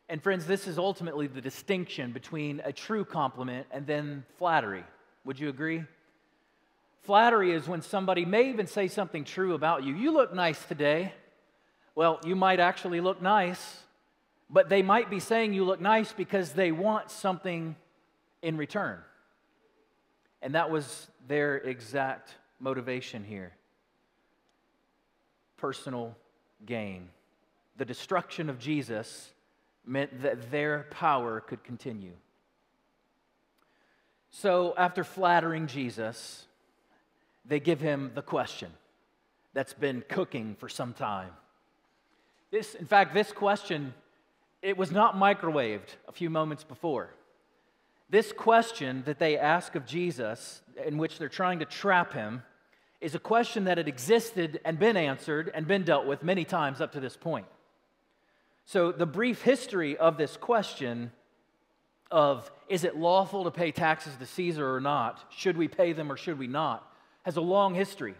And 0.07 0.21
friends, 0.21 0.45
this 0.45 0.67
is 0.67 0.77
ultimately 0.77 1.27
the 1.27 1.41
distinction 1.41 2.11
between 2.11 2.61
a 2.63 2.71
true 2.71 3.03
compliment 3.03 3.67
and 3.71 3.87
then 3.87 4.23
flattery. 4.37 4.83
Would 5.25 5.39
you 5.39 5.49
agree? 5.49 5.83
Flattery 7.03 7.51
is 7.51 7.67
when 7.67 7.81
somebody 7.81 8.23
may 8.23 8.49
even 8.49 8.67
say 8.67 8.87
something 8.87 9.23
true 9.23 9.55
about 9.55 9.83
you. 9.83 9.95
You 9.95 10.11
look 10.11 10.33
nice 10.33 10.63
today. 10.65 11.13
Well, 11.95 12.19
you 12.25 12.35
might 12.35 12.59
actually 12.59 13.01
look 13.01 13.21
nice, 13.21 13.83
but 14.49 14.69
they 14.69 14.81
might 14.81 15.09
be 15.09 15.19
saying 15.19 15.53
you 15.53 15.63
look 15.63 15.81
nice 15.81 16.11
because 16.11 16.53
they 16.53 16.71
want 16.71 17.11
something 17.11 17.75
in 18.41 18.57
return. 18.57 18.99
And 20.41 20.55
that 20.55 20.69
was 20.69 21.07
their 21.27 21.57
exact 21.57 22.35
motivation 22.59 23.23
here 23.23 23.53
personal 25.57 26.13
gain. 26.65 27.07
The 27.77 27.85
destruction 27.85 28.49
of 28.49 28.59
Jesus 28.59 29.31
meant 29.85 30.21
that 30.21 30.51
their 30.51 30.87
power 30.91 31.39
could 31.39 31.63
continue. 31.63 32.11
So, 34.29 34.73
after 34.77 35.05
flattering 35.05 35.67
Jesus, 35.67 36.47
they 37.45 37.61
give 37.61 37.79
him 37.79 38.11
the 38.13 38.21
question 38.21 38.71
that's 39.53 39.73
been 39.73 40.03
cooking 40.09 40.55
for 40.59 40.67
some 40.67 40.91
time. 40.91 41.31
This, 42.53 42.75
in 42.75 42.85
fact, 42.85 43.15
this 43.15 43.31
question, 43.31 43.95
it 44.61 44.77
was 44.77 44.91
not 44.91 45.15
microwaved 45.15 45.95
a 46.07 46.11
few 46.11 46.29
moments 46.29 46.63
before. 46.63 47.09
This 48.11 48.31
question 48.31 49.01
that 49.07 49.17
they 49.17 49.39
ask 49.39 49.73
of 49.73 49.87
Jesus, 49.87 50.61
in 50.85 50.99
which 50.99 51.17
they're 51.17 51.29
trying 51.29 51.57
to 51.59 51.65
trap 51.65 52.13
him, 52.13 52.43
is 53.01 53.15
a 53.15 53.19
question 53.19 53.63
that 53.63 53.79
had 53.79 53.87
existed 53.87 54.61
and 54.65 54.77
been 54.77 54.95
answered 54.95 55.51
and 55.55 55.67
been 55.67 55.81
dealt 55.81 56.05
with 56.05 56.21
many 56.21 56.45
times 56.45 56.79
up 56.79 56.91
to 56.91 56.99
this 56.99 57.17
point. 57.17 57.47
So, 58.65 58.91
the 58.91 59.07
brief 59.07 59.41
history 59.41 59.97
of 59.97 60.17
this 60.17 60.37
question 60.37 61.11
of 62.11 62.51
is 62.69 62.83
it 62.83 62.95
lawful 62.95 63.45
to 63.45 63.51
pay 63.51 63.71
taxes 63.71 64.15
to 64.17 64.27
Caesar 64.27 64.75
or 64.75 64.79
not? 64.79 65.25
Should 65.35 65.57
we 65.57 65.67
pay 65.67 65.93
them 65.93 66.11
or 66.11 66.17
should 66.17 66.37
we 66.37 66.45
not? 66.45 66.87
has 67.23 67.37
a 67.37 67.41
long 67.41 67.73
history. 67.73 68.15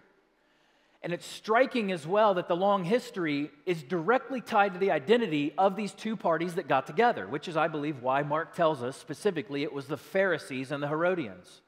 And 1.03 1.11
it's 1.11 1.27
striking 1.27 1.91
as 1.91 2.07
well 2.07 2.35
that 2.35 2.47
the 2.47 2.55
long 2.55 2.85
history 2.85 3.51
is 3.65 3.83
directly 3.83 4.39
tied 4.39 4.73
to 4.73 4.79
the 4.79 4.91
identity 4.91 5.53
of 5.57 5.75
these 5.75 5.91
two 5.91 6.15
parties 6.15 6.55
that 6.55 6.69
got 6.69 6.87
together, 6.87 7.27
which 7.27 7.49
is, 7.49 7.57
I 7.57 7.67
believe, 7.67 8.01
why 8.01 8.23
Mark 8.23 8.55
tells 8.55 8.81
us 8.81 8.95
specifically 8.95 9.63
it 9.63 9.73
was 9.73 9.87
the 9.87 9.97
Pharisees 9.97 10.71
and 10.71 10.81
the 10.81 10.87
Herodians. 10.87 11.61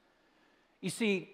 You 0.79 0.89
see, 0.89 1.29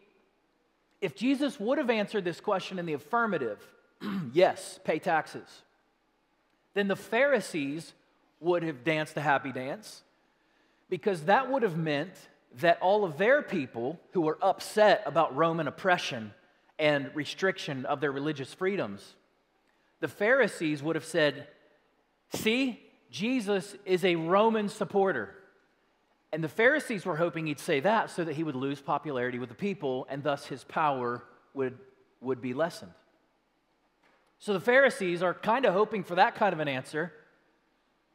if 0.99 1.15
Jesus 1.15 1.59
would 1.59 1.77
have 1.77 1.91
answered 1.91 2.23
this 2.23 2.41
question 2.41 2.79
in 2.79 2.87
the 2.87 2.93
affirmative, 2.93 3.59
yes, 4.33 4.79
pay 4.83 4.97
taxes, 4.97 5.47
then 6.73 6.87
the 6.87 6.95
Pharisees 6.95 7.93
would 8.39 8.63
have 8.63 8.83
danced 8.83 9.15
a 9.15 9.21
happy 9.21 9.51
dance 9.51 10.01
because 10.89 11.25
that 11.25 11.51
would 11.51 11.61
have 11.61 11.77
meant 11.77 12.13
that 12.59 12.79
all 12.81 13.05
of 13.05 13.17
their 13.17 13.43
people 13.43 13.99
who 14.13 14.21
were 14.21 14.39
upset 14.41 15.03
about 15.05 15.35
Roman 15.35 15.67
oppression 15.67 16.33
and 16.81 17.11
restriction 17.13 17.85
of 17.85 18.01
their 18.01 18.11
religious 18.11 18.55
freedoms, 18.55 19.13
the 19.99 20.07
Pharisees 20.07 20.81
would 20.81 20.95
have 20.95 21.05
said, 21.05 21.47
See, 22.33 22.81
Jesus 23.11 23.75
is 23.85 24.03
a 24.03 24.15
Roman 24.15 24.67
supporter. 24.67 25.35
And 26.33 26.43
the 26.43 26.49
Pharisees 26.49 27.05
were 27.05 27.17
hoping 27.17 27.45
he'd 27.45 27.59
say 27.59 27.81
that 27.81 28.09
so 28.09 28.23
that 28.23 28.33
he 28.33 28.43
would 28.43 28.55
lose 28.55 28.81
popularity 28.81 29.37
with 29.37 29.49
the 29.49 29.55
people 29.55 30.07
and 30.09 30.23
thus 30.23 30.47
his 30.47 30.63
power 30.63 31.23
would, 31.53 31.77
would 32.19 32.41
be 32.41 32.55
lessened. 32.55 32.93
So 34.39 34.53
the 34.53 34.59
Pharisees 34.59 35.21
are 35.21 35.35
kind 35.35 35.65
of 35.65 35.73
hoping 35.73 36.03
for 36.03 36.15
that 36.15 36.33
kind 36.33 36.51
of 36.51 36.59
an 36.59 36.67
answer 36.67 37.13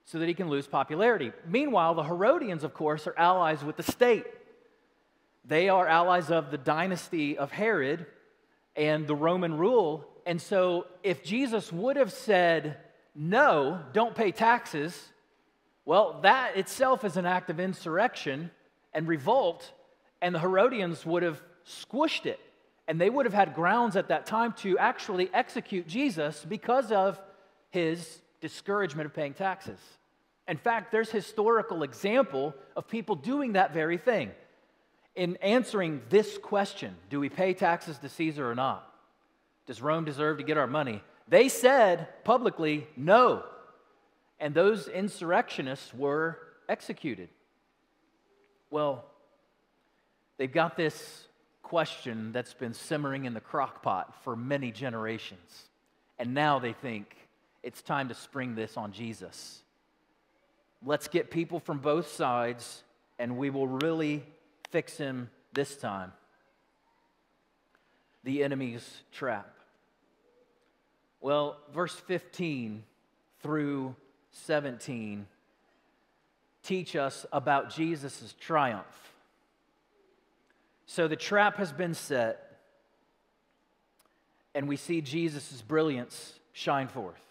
so 0.06 0.18
that 0.18 0.26
he 0.26 0.34
can 0.34 0.48
lose 0.48 0.66
popularity. 0.66 1.32
Meanwhile, 1.46 1.94
the 1.94 2.02
Herodians, 2.02 2.64
of 2.64 2.74
course, 2.74 3.06
are 3.06 3.16
allies 3.16 3.62
with 3.62 3.76
the 3.76 3.84
state. 3.84 4.24
They 5.44 5.68
are 5.68 5.86
allies 5.86 6.30
of 6.30 6.50
the 6.50 6.58
dynasty 6.58 7.38
of 7.38 7.52
Herod 7.52 8.06
and 8.76 9.06
the 9.06 9.14
Roman 9.14 9.56
rule. 9.56 10.06
And 10.26 10.40
so, 10.40 10.86
if 11.02 11.24
Jesus 11.24 11.72
would 11.72 11.96
have 11.96 12.12
said, 12.12 12.76
No, 13.14 13.80
don't 13.92 14.14
pay 14.14 14.32
taxes, 14.32 15.12
well, 15.84 16.20
that 16.22 16.56
itself 16.56 17.04
is 17.04 17.16
an 17.16 17.26
act 17.26 17.48
of 17.48 17.60
insurrection 17.60 18.50
and 18.92 19.06
revolt, 19.06 19.72
and 20.20 20.34
the 20.34 20.40
Herodians 20.40 21.06
would 21.06 21.22
have 21.22 21.40
squished 21.66 22.26
it. 22.26 22.40
And 22.88 23.00
they 23.00 23.10
would 23.10 23.26
have 23.26 23.34
had 23.34 23.54
grounds 23.54 23.96
at 23.96 24.08
that 24.08 24.26
time 24.26 24.52
to 24.58 24.78
actually 24.78 25.28
execute 25.32 25.88
Jesus 25.88 26.44
because 26.48 26.92
of 26.92 27.20
his 27.70 28.20
discouragement 28.40 29.06
of 29.06 29.14
paying 29.14 29.34
taxes. 29.34 29.78
In 30.48 30.56
fact, 30.56 30.92
there's 30.92 31.10
historical 31.10 31.82
example 31.82 32.54
of 32.76 32.86
people 32.86 33.16
doing 33.16 33.54
that 33.54 33.74
very 33.74 33.98
thing. 33.98 34.30
In 35.16 35.36
answering 35.36 36.02
this 36.10 36.36
question, 36.36 36.94
do 37.08 37.18
we 37.18 37.30
pay 37.30 37.54
taxes 37.54 37.98
to 37.98 38.08
Caesar 38.10 38.48
or 38.48 38.54
not? 38.54 38.86
Does 39.66 39.80
Rome 39.80 40.04
deserve 40.04 40.36
to 40.38 40.44
get 40.44 40.58
our 40.58 40.66
money? 40.66 41.02
They 41.26 41.48
said 41.48 42.22
publicly, 42.22 42.86
no. 42.96 43.42
And 44.38 44.54
those 44.54 44.86
insurrectionists 44.86 45.92
were 45.94 46.38
executed. 46.68 47.30
Well, 48.70 49.04
they've 50.36 50.52
got 50.52 50.76
this 50.76 51.24
question 51.62 52.32
that's 52.32 52.54
been 52.54 52.74
simmering 52.74 53.24
in 53.24 53.34
the 53.34 53.40
crock 53.40 53.82
pot 53.82 54.14
for 54.22 54.36
many 54.36 54.70
generations. 54.70 55.64
And 56.18 56.34
now 56.34 56.58
they 56.58 56.74
think 56.74 57.16
it's 57.62 57.82
time 57.82 58.08
to 58.08 58.14
spring 58.14 58.54
this 58.54 58.76
on 58.76 58.92
Jesus. 58.92 59.62
Let's 60.84 61.08
get 61.08 61.30
people 61.30 61.58
from 61.58 61.78
both 61.78 62.12
sides, 62.12 62.84
and 63.18 63.38
we 63.38 63.50
will 63.50 63.66
really 63.66 64.22
fix 64.76 64.98
him 64.98 65.30
this 65.54 65.74
time. 65.74 66.12
The 68.24 68.44
enemy's 68.44 68.86
trap. 69.10 69.56
Well, 71.22 71.56
verse 71.72 71.94
15 71.94 72.82
through 73.40 73.96
17 74.32 75.26
teach 76.62 76.94
us 76.94 77.24
about 77.32 77.70
Jesus' 77.74 78.34
triumph. 78.38 78.84
So 80.84 81.08
the 81.08 81.16
trap 81.16 81.56
has 81.56 81.72
been 81.72 81.94
set, 81.94 82.58
and 84.54 84.68
we 84.68 84.76
see 84.76 85.00
Jesus' 85.00 85.62
brilliance 85.62 86.34
shine 86.52 86.88
forth. 86.88 87.24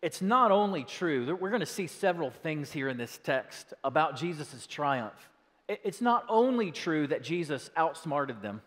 It's 0.00 0.22
not 0.22 0.52
only 0.52 0.84
true, 0.84 1.36
we're 1.40 1.50
going 1.50 1.58
to 1.58 1.66
see 1.66 1.88
several 1.88 2.30
things 2.30 2.70
here 2.70 2.88
in 2.88 2.98
this 2.98 3.18
text 3.24 3.74
about 3.82 4.16
Jesus' 4.16 4.68
triumph. 4.68 5.29
It's 5.70 6.00
not 6.00 6.24
only 6.28 6.72
true 6.72 7.06
that 7.06 7.22
Jesus 7.22 7.70
outsmarted 7.76 8.42
them, 8.42 8.60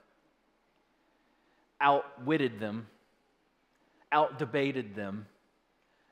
outwitted 1.82 2.62
them, 2.62 2.88
outdebated 4.10 4.96
them, 4.96 5.26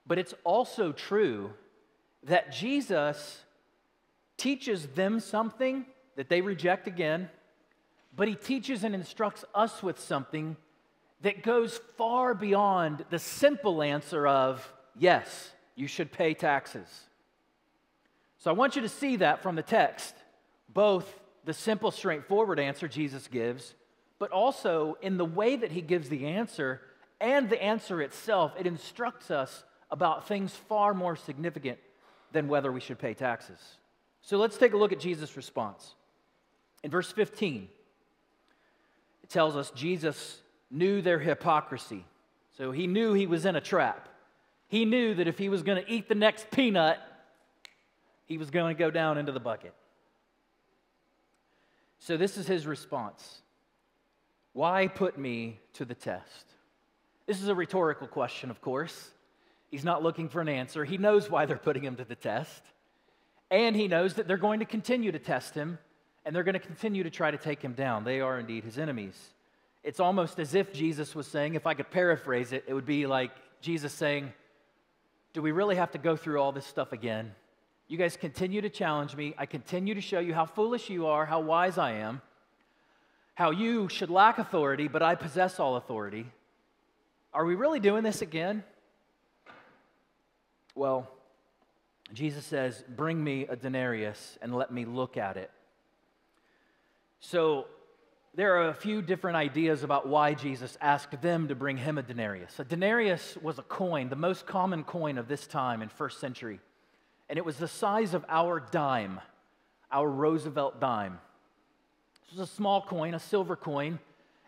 but 0.05 0.17
it's 0.19 0.33
also 0.43 0.91
true 0.91 1.51
that 2.23 2.51
Jesus 2.51 3.39
teaches 4.35 4.87
them 4.87 5.21
something 5.21 5.85
that 6.17 6.27
they 6.27 6.41
reject 6.41 6.87
again, 6.87 7.29
but 8.13 8.27
he 8.27 8.35
teaches 8.35 8.83
and 8.83 8.93
instructs 8.93 9.45
us 9.55 9.81
with 9.81 9.97
something 9.97 10.57
that 11.21 11.41
goes 11.41 11.79
far 11.97 12.33
beyond 12.33 13.05
the 13.09 13.19
simple 13.19 13.81
answer 13.81 14.27
of, 14.27 14.73
yes, 14.97 15.51
you 15.75 15.87
should 15.87 16.11
pay 16.11 16.33
taxes. 16.33 16.87
So 18.39 18.49
I 18.51 18.53
want 18.53 18.75
you 18.75 18.81
to 18.81 18.89
see 18.89 19.17
that 19.17 19.41
from 19.41 19.55
the 19.55 19.63
text, 19.63 20.15
both 20.73 21.19
the 21.45 21.53
simple, 21.53 21.91
straightforward 21.91 22.59
answer 22.59 22.87
Jesus 22.87 23.27
gives, 23.27 23.73
but 24.19 24.31
also 24.31 24.97
in 25.01 25.17
the 25.17 25.25
way 25.25 25.55
that 25.55 25.71
he 25.71 25.81
gives 25.81 26.09
the 26.09 26.27
answer 26.27 26.81
and 27.19 27.49
the 27.49 27.61
answer 27.61 28.01
itself, 28.01 28.53
it 28.59 28.67
instructs 28.67 29.31
us 29.31 29.63
about 29.89 30.27
things 30.27 30.55
far 30.55 30.93
more 30.93 31.15
significant 31.15 31.79
than 32.31 32.47
whether 32.47 32.71
we 32.71 32.79
should 32.79 32.99
pay 32.99 33.13
taxes. 33.13 33.59
So 34.21 34.37
let's 34.37 34.57
take 34.57 34.73
a 34.73 34.77
look 34.77 34.91
at 34.91 34.99
Jesus' 34.99 35.35
response. 35.35 35.95
In 36.83 36.91
verse 36.91 37.11
15, 37.11 37.67
it 39.23 39.29
tells 39.29 39.55
us 39.55 39.71
Jesus 39.71 40.39
knew 40.69 41.01
their 41.01 41.19
hypocrisy. 41.19 42.05
So 42.57 42.71
he 42.71 42.87
knew 42.87 43.13
he 43.13 43.27
was 43.27 43.45
in 43.45 43.55
a 43.55 43.61
trap. 43.61 44.07
He 44.67 44.85
knew 44.85 45.15
that 45.15 45.27
if 45.27 45.37
he 45.37 45.49
was 45.49 45.63
going 45.63 45.83
to 45.83 45.91
eat 45.91 46.07
the 46.07 46.15
next 46.15 46.49
peanut, 46.51 46.99
he 48.25 48.37
was 48.37 48.49
going 48.49 48.75
to 48.75 48.79
go 48.79 48.89
down 48.89 49.17
into 49.17 49.31
the 49.31 49.39
bucket. 49.39 49.73
So 52.01 52.17
this 52.17 52.35
is 52.35 52.47
his 52.47 52.67
response 52.67 53.41
Why 54.53 54.87
put 54.87 55.17
me 55.17 55.59
to 55.73 55.85
the 55.85 55.95
test? 55.95 56.45
This 57.27 57.41
is 57.41 57.47
a 57.47 57.55
rhetorical 57.55 58.07
question, 58.07 58.49
of 58.49 58.59
course. 58.59 59.11
He's 59.69 59.85
not 59.85 60.03
looking 60.03 60.27
for 60.27 60.41
an 60.41 60.49
answer. 60.49 60.83
He 60.83 60.97
knows 60.97 61.29
why 61.29 61.45
they're 61.45 61.57
putting 61.57 61.83
him 61.83 61.95
to 61.95 62.03
the 62.03 62.15
test. 62.15 62.61
And 63.49 63.73
he 63.73 63.87
knows 63.87 64.15
that 64.15 64.27
they're 64.27 64.35
going 64.35 64.59
to 64.59 64.65
continue 64.65 65.13
to 65.13 65.19
test 65.19 65.55
him 65.55 65.77
and 66.25 66.35
they're 66.35 66.43
going 66.43 66.53
to 66.53 66.59
continue 66.59 67.03
to 67.03 67.09
try 67.09 67.31
to 67.31 67.37
take 67.37 67.61
him 67.61 67.73
down. 67.73 68.03
They 68.03 68.19
are 68.19 68.39
indeed 68.39 68.63
his 68.63 68.77
enemies. 68.77 69.15
It's 69.83 69.99
almost 69.99 70.39
as 70.39 70.55
if 70.55 70.73
Jesus 70.73 71.15
was 71.15 71.27
saying, 71.27 71.55
if 71.55 71.65
I 71.65 71.73
could 71.73 71.89
paraphrase 71.89 72.51
it, 72.51 72.65
it 72.67 72.73
would 72.73 72.85
be 72.85 73.07
like 73.07 73.31
Jesus 73.61 73.93
saying, 73.93 74.33
Do 75.33 75.41
we 75.41 75.51
really 75.51 75.75
have 75.75 75.91
to 75.91 75.97
go 75.97 76.15
through 76.15 76.41
all 76.41 76.51
this 76.51 76.65
stuff 76.65 76.91
again? 76.91 77.33
You 77.91 77.97
guys 77.97 78.15
continue 78.15 78.61
to 78.61 78.69
challenge 78.69 79.17
me. 79.17 79.35
I 79.37 79.45
continue 79.45 79.95
to 79.95 79.99
show 79.99 80.21
you 80.21 80.33
how 80.33 80.45
foolish 80.45 80.89
you 80.89 81.07
are, 81.07 81.25
how 81.25 81.41
wise 81.41 81.77
I 81.77 81.95
am, 81.95 82.21
how 83.33 83.51
you 83.51 83.89
should 83.89 84.09
lack 84.09 84.39
authority, 84.39 84.87
but 84.87 85.03
I 85.03 85.15
possess 85.15 85.59
all 85.59 85.75
authority. 85.75 86.25
Are 87.33 87.43
we 87.43 87.53
really 87.53 87.81
doing 87.81 88.03
this 88.03 88.21
again? 88.21 88.63
Well, 90.73 91.11
Jesus 92.13 92.45
says, 92.45 92.81
Bring 92.87 93.21
me 93.21 93.45
a 93.47 93.57
denarius 93.57 94.37
and 94.41 94.55
let 94.55 94.71
me 94.71 94.85
look 94.85 95.17
at 95.17 95.35
it. 95.35 95.51
So, 97.19 97.65
there 98.35 98.55
are 98.55 98.69
a 98.69 98.73
few 98.73 99.01
different 99.01 99.35
ideas 99.35 99.83
about 99.83 100.07
why 100.07 100.33
Jesus 100.33 100.77
asked 100.79 101.21
them 101.21 101.49
to 101.49 101.55
bring 101.55 101.75
him 101.75 101.97
a 101.97 102.03
denarius. 102.03 102.57
A 102.57 102.63
denarius 102.63 103.37
was 103.41 103.59
a 103.59 103.63
coin, 103.63 104.07
the 104.07 104.15
most 104.15 104.47
common 104.47 104.85
coin 104.85 105.17
of 105.17 105.27
this 105.27 105.45
time 105.45 105.81
in 105.81 105.89
first 105.89 106.21
century, 106.21 106.61
and 107.31 107.37
it 107.37 107.45
was 107.45 107.55
the 107.55 107.67
size 107.67 108.13
of 108.13 108.25
our 108.27 108.59
dime, 108.59 109.21
our 109.89 110.09
Roosevelt 110.09 110.81
dime. 110.81 111.17
This 112.25 112.37
was 112.37 112.49
a 112.49 112.53
small 112.53 112.81
coin, 112.81 113.13
a 113.13 113.19
silver 113.19 113.55
coin, 113.55 113.99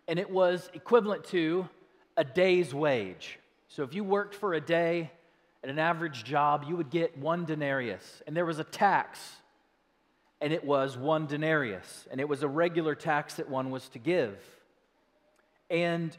and 0.10 0.19
it 0.19 0.30
was 0.30 0.69
equivalent 0.74 1.24
to 1.28 1.69
a 2.17 2.26
day's 2.26 2.74
wage. 2.74 3.39
So 3.69 3.84
if 3.84 3.93
you 3.93 4.04
worked 4.04 4.36
for 4.36 4.54
a 4.54 4.60
day, 4.60 5.12
at 5.63 5.69
an 5.69 5.80
average 5.80 6.26
job, 6.26 6.65
you 6.67 6.76
would 6.76 6.89
get 6.89 7.17
one 7.17 7.46
denarius. 7.46 8.22
And 8.28 8.36
there 8.36 8.46
was 8.46 8.60
a 8.60 8.65
tax, 8.65 9.17
and 10.41 10.52
it 10.52 10.65
was 10.65 10.98
one 10.98 11.26
denarius. 11.26 12.06
And 12.12 12.19
it 12.19 12.28
was 12.28 12.43
a 12.43 12.50
regular 12.50 12.96
tax 12.96 13.36
that 13.36 13.50
one 13.50 13.72
was 13.72 13.88
to 13.89 14.00
give. 14.00 14.38
And 15.69 16.15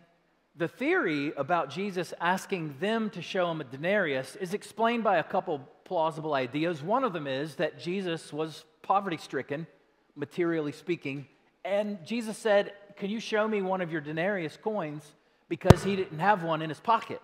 the 0.56 0.68
theory 0.68 1.32
about 1.36 1.70
Jesus 1.70 2.14
asking 2.20 2.76
them 2.78 3.10
to 3.10 3.22
show 3.22 3.50
him 3.50 3.60
a 3.60 3.64
denarius 3.64 4.36
is 4.36 4.54
explained 4.54 5.02
by 5.02 5.18
a 5.18 5.24
couple 5.24 5.60
plausible 5.84 6.34
ideas. 6.34 6.82
One 6.82 7.04
of 7.04 7.12
them 7.12 7.26
is 7.26 7.56
that 7.56 7.80
Jesus 7.80 8.32
was 8.32 8.64
poverty 8.82 9.16
stricken, 9.16 9.66
materially 10.14 10.72
speaking, 10.72 11.26
and 11.64 12.04
Jesus 12.04 12.36
said, 12.38 12.72
Can 12.96 13.10
you 13.10 13.20
show 13.20 13.48
me 13.48 13.62
one 13.62 13.80
of 13.80 13.90
your 13.90 14.00
denarius 14.00 14.56
coins? 14.56 15.02
Because 15.48 15.82
he 15.82 15.96
didn't 15.96 16.18
have 16.18 16.42
one 16.42 16.62
in 16.62 16.68
his 16.68 16.80
pocket. 16.80 17.20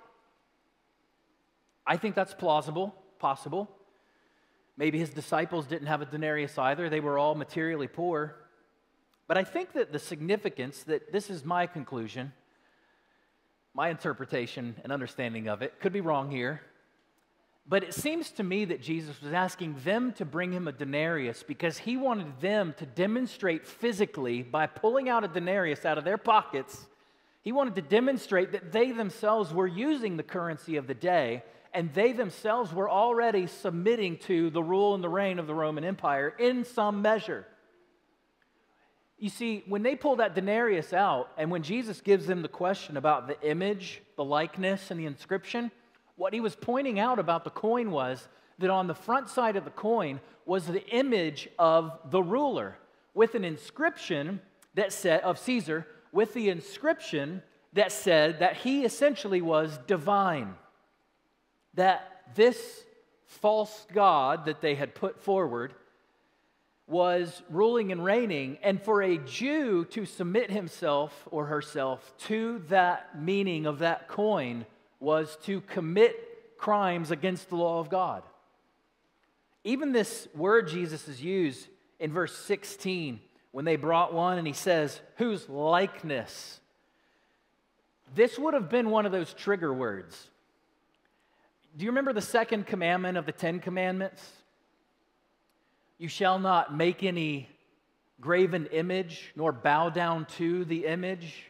I 1.86 1.96
think 1.96 2.14
that's 2.14 2.34
plausible, 2.34 2.94
possible. 3.18 3.70
Maybe 4.76 4.98
his 4.98 5.10
disciples 5.10 5.66
didn't 5.66 5.88
have 5.88 6.00
a 6.00 6.06
denarius 6.06 6.56
either, 6.58 6.88
they 6.88 7.00
were 7.00 7.18
all 7.18 7.34
materially 7.34 7.88
poor. 7.88 8.36
But 9.26 9.36
I 9.38 9.44
think 9.44 9.72
that 9.74 9.92
the 9.92 9.98
significance, 9.98 10.82
that 10.84 11.12
this 11.12 11.30
is 11.30 11.44
my 11.44 11.66
conclusion, 11.66 12.32
my 13.74 13.88
interpretation 13.88 14.76
and 14.82 14.92
understanding 14.92 15.48
of 15.48 15.62
it, 15.62 15.80
could 15.80 15.92
be 15.92 16.00
wrong 16.00 16.30
here. 16.30 16.60
But 17.66 17.84
it 17.84 17.94
seems 17.94 18.32
to 18.32 18.42
me 18.42 18.64
that 18.64 18.82
Jesus 18.82 19.22
was 19.22 19.32
asking 19.32 19.76
them 19.84 20.12
to 20.14 20.24
bring 20.24 20.52
him 20.52 20.66
a 20.66 20.72
denarius 20.72 21.44
because 21.44 21.78
he 21.78 21.96
wanted 21.96 22.40
them 22.40 22.74
to 22.78 22.86
demonstrate 22.86 23.66
physically 23.66 24.42
by 24.42 24.66
pulling 24.66 25.08
out 25.08 25.22
a 25.22 25.28
denarius 25.28 25.84
out 25.84 25.96
of 25.96 26.04
their 26.04 26.18
pockets. 26.18 26.86
He 27.42 27.52
wanted 27.52 27.76
to 27.76 27.82
demonstrate 27.82 28.52
that 28.52 28.72
they 28.72 28.90
themselves 28.90 29.54
were 29.54 29.68
using 29.68 30.16
the 30.16 30.22
currency 30.22 30.76
of 30.76 30.86
the 30.86 30.94
day 30.94 31.44
and 31.72 31.92
they 31.94 32.12
themselves 32.12 32.72
were 32.72 32.90
already 32.90 33.46
submitting 33.46 34.18
to 34.18 34.50
the 34.50 34.62
rule 34.62 34.94
and 34.94 35.04
the 35.04 35.08
reign 35.08 35.38
of 35.38 35.46
the 35.46 35.54
Roman 35.54 35.84
Empire 35.84 36.34
in 36.38 36.64
some 36.64 37.02
measure. 37.02 37.46
You 39.20 39.28
see, 39.28 39.62
when 39.66 39.82
they 39.82 39.94
pull 39.94 40.16
that 40.16 40.34
denarius 40.34 40.94
out, 40.94 41.30
and 41.36 41.50
when 41.50 41.62
Jesus 41.62 42.00
gives 42.00 42.26
them 42.26 42.40
the 42.40 42.48
question 42.48 42.96
about 42.96 43.28
the 43.28 43.40
image, 43.48 44.02
the 44.16 44.24
likeness, 44.24 44.90
and 44.90 44.98
the 44.98 45.04
inscription, 45.04 45.70
what 46.16 46.32
he 46.32 46.40
was 46.40 46.56
pointing 46.56 46.98
out 46.98 47.18
about 47.18 47.44
the 47.44 47.50
coin 47.50 47.90
was 47.90 48.26
that 48.58 48.70
on 48.70 48.86
the 48.86 48.94
front 48.94 49.28
side 49.28 49.56
of 49.56 49.64
the 49.64 49.70
coin 49.70 50.20
was 50.46 50.66
the 50.66 50.86
image 50.88 51.48
of 51.58 51.98
the 52.10 52.22
ruler 52.22 52.78
with 53.12 53.34
an 53.34 53.44
inscription 53.44 54.40
that 54.74 54.90
said, 54.90 55.20
of 55.20 55.38
Caesar, 55.38 55.86
with 56.12 56.32
the 56.32 56.48
inscription 56.48 57.42
that 57.74 57.92
said 57.92 58.38
that 58.40 58.56
he 58.56 58.84
essentially 58.84 59.42
was 59.42 59.78
divine 59.86 60.54
that 61.74 62.22
this 62.34 62.84
false 63.26 63.86
God 63.92 64.46
that 64.46 64.60
they 64.60 64.74
had 64.74 64.94
put 64.94 65.22
forward 65.22 65.74
was 66.90 67.42
ruling 67.48 67.92
and 67.92 68.04
reigning, 68.04 68.58
and 68.62 68.82
for 68.82 69.00
a 69.02 69.16
Jew 69.16 69.84
to 69.86 70.04
submit 70.04 70.50
himself 70.50 71.26
or 71.30 71.46
herself 71.46 72.12
to 72.26 72.62
that 72.68 73.18
meaning 73.18 73.64
of 73.64 73.78
that 73.78 74.08
coin 74.08 74.66
was 74.98 75.38
to 75.44 75.60
commit 75.62 76.58
crimes 76.58 77.10
against 77.10 77.48
the 77.48 77.56
law 77.56 77.80
of 77.80 77.88
God. 77.88 78.22
Even 79.64 79.92
this 79.92 80.28
word 80.34 80.68
Jesus 80.68 81.06
has 81.06 81.22
used 81.22 81.66
in 81.98 82.12
verse 82.12 82.36
16 82.36 83.20
when 83.52 83.64
they 83.64 83.76
brought 83.76 84.12
one 84.12 84.36
and 84.36 84.46
he 84.46 84.52
says, 84.52 85.00
Whose 85.16 85.48
likeness? 85.48 86.60
This 88.14 88.38
would 88.38 88.54
have 88.54 88.68
been 88.68 88.90
one 88.90 89.06
of 89.06 89.12
those 89.12 89.32
trigger 89.32 89.72
words 89.72 90.30
do 91.76 91.84
you 91.84 91.90
remember 91.90 92.12
the 92.12 92.20
second 92.20 92.66
commandment 92.66 93.16
of 93.16 93.26
the 93.26 93.32
Ten 93.32 93.60
Commandments? 93.60 94.28
You 96.00 96.08
shall 96.08 96.38
not 96.38 96.74
make 96.74 97.02
any 97.02 97.46
graven 98.22 98.64
image 98.72 99.32
nor 99.36 99.52
bow 99.52 99.90
down 99.90 100.24
to 100.38 100.64
the 100.64 100.86
image. 100.86 101.44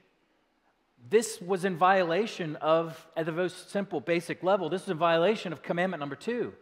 This 1.08 1.40
was 1.40 1.64
in 1.64 1.76
violation 1.76 2.56
of, 2.56 3.06
at 3.16 3.26
the 3.26 3.32
most 3.32 3.70
simple, 3.70 4.00
basic 4.00 4.42
level, 4.42 4.68
this 4.68 4.82
was 4.82 4.90
in 4.90 4.98
violation 4.98 5.52
of 5.52 5.62
commandment 5.62 6.00
number 6.00 6.16
two 6.16 6.52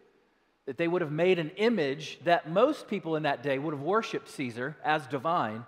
that 0.67 0.77
they 0.77 0.87
would 0.87 1.01
have 1.01 1.11
made 1.11 1.39
an 1.39 1.49
image 1.57 2.19
that 2.25 2.51
most 2.51 2.89
people 2.89 3.17
in 3.17 3.23
that 3.23 3.43
day 3.43 3.59
would 3.59 3.73
have 3.73 3.83
worshiped 3.83 4.29
Caesar 4.29 4.77
as 4.85 5.07
divine. 5.07 5.65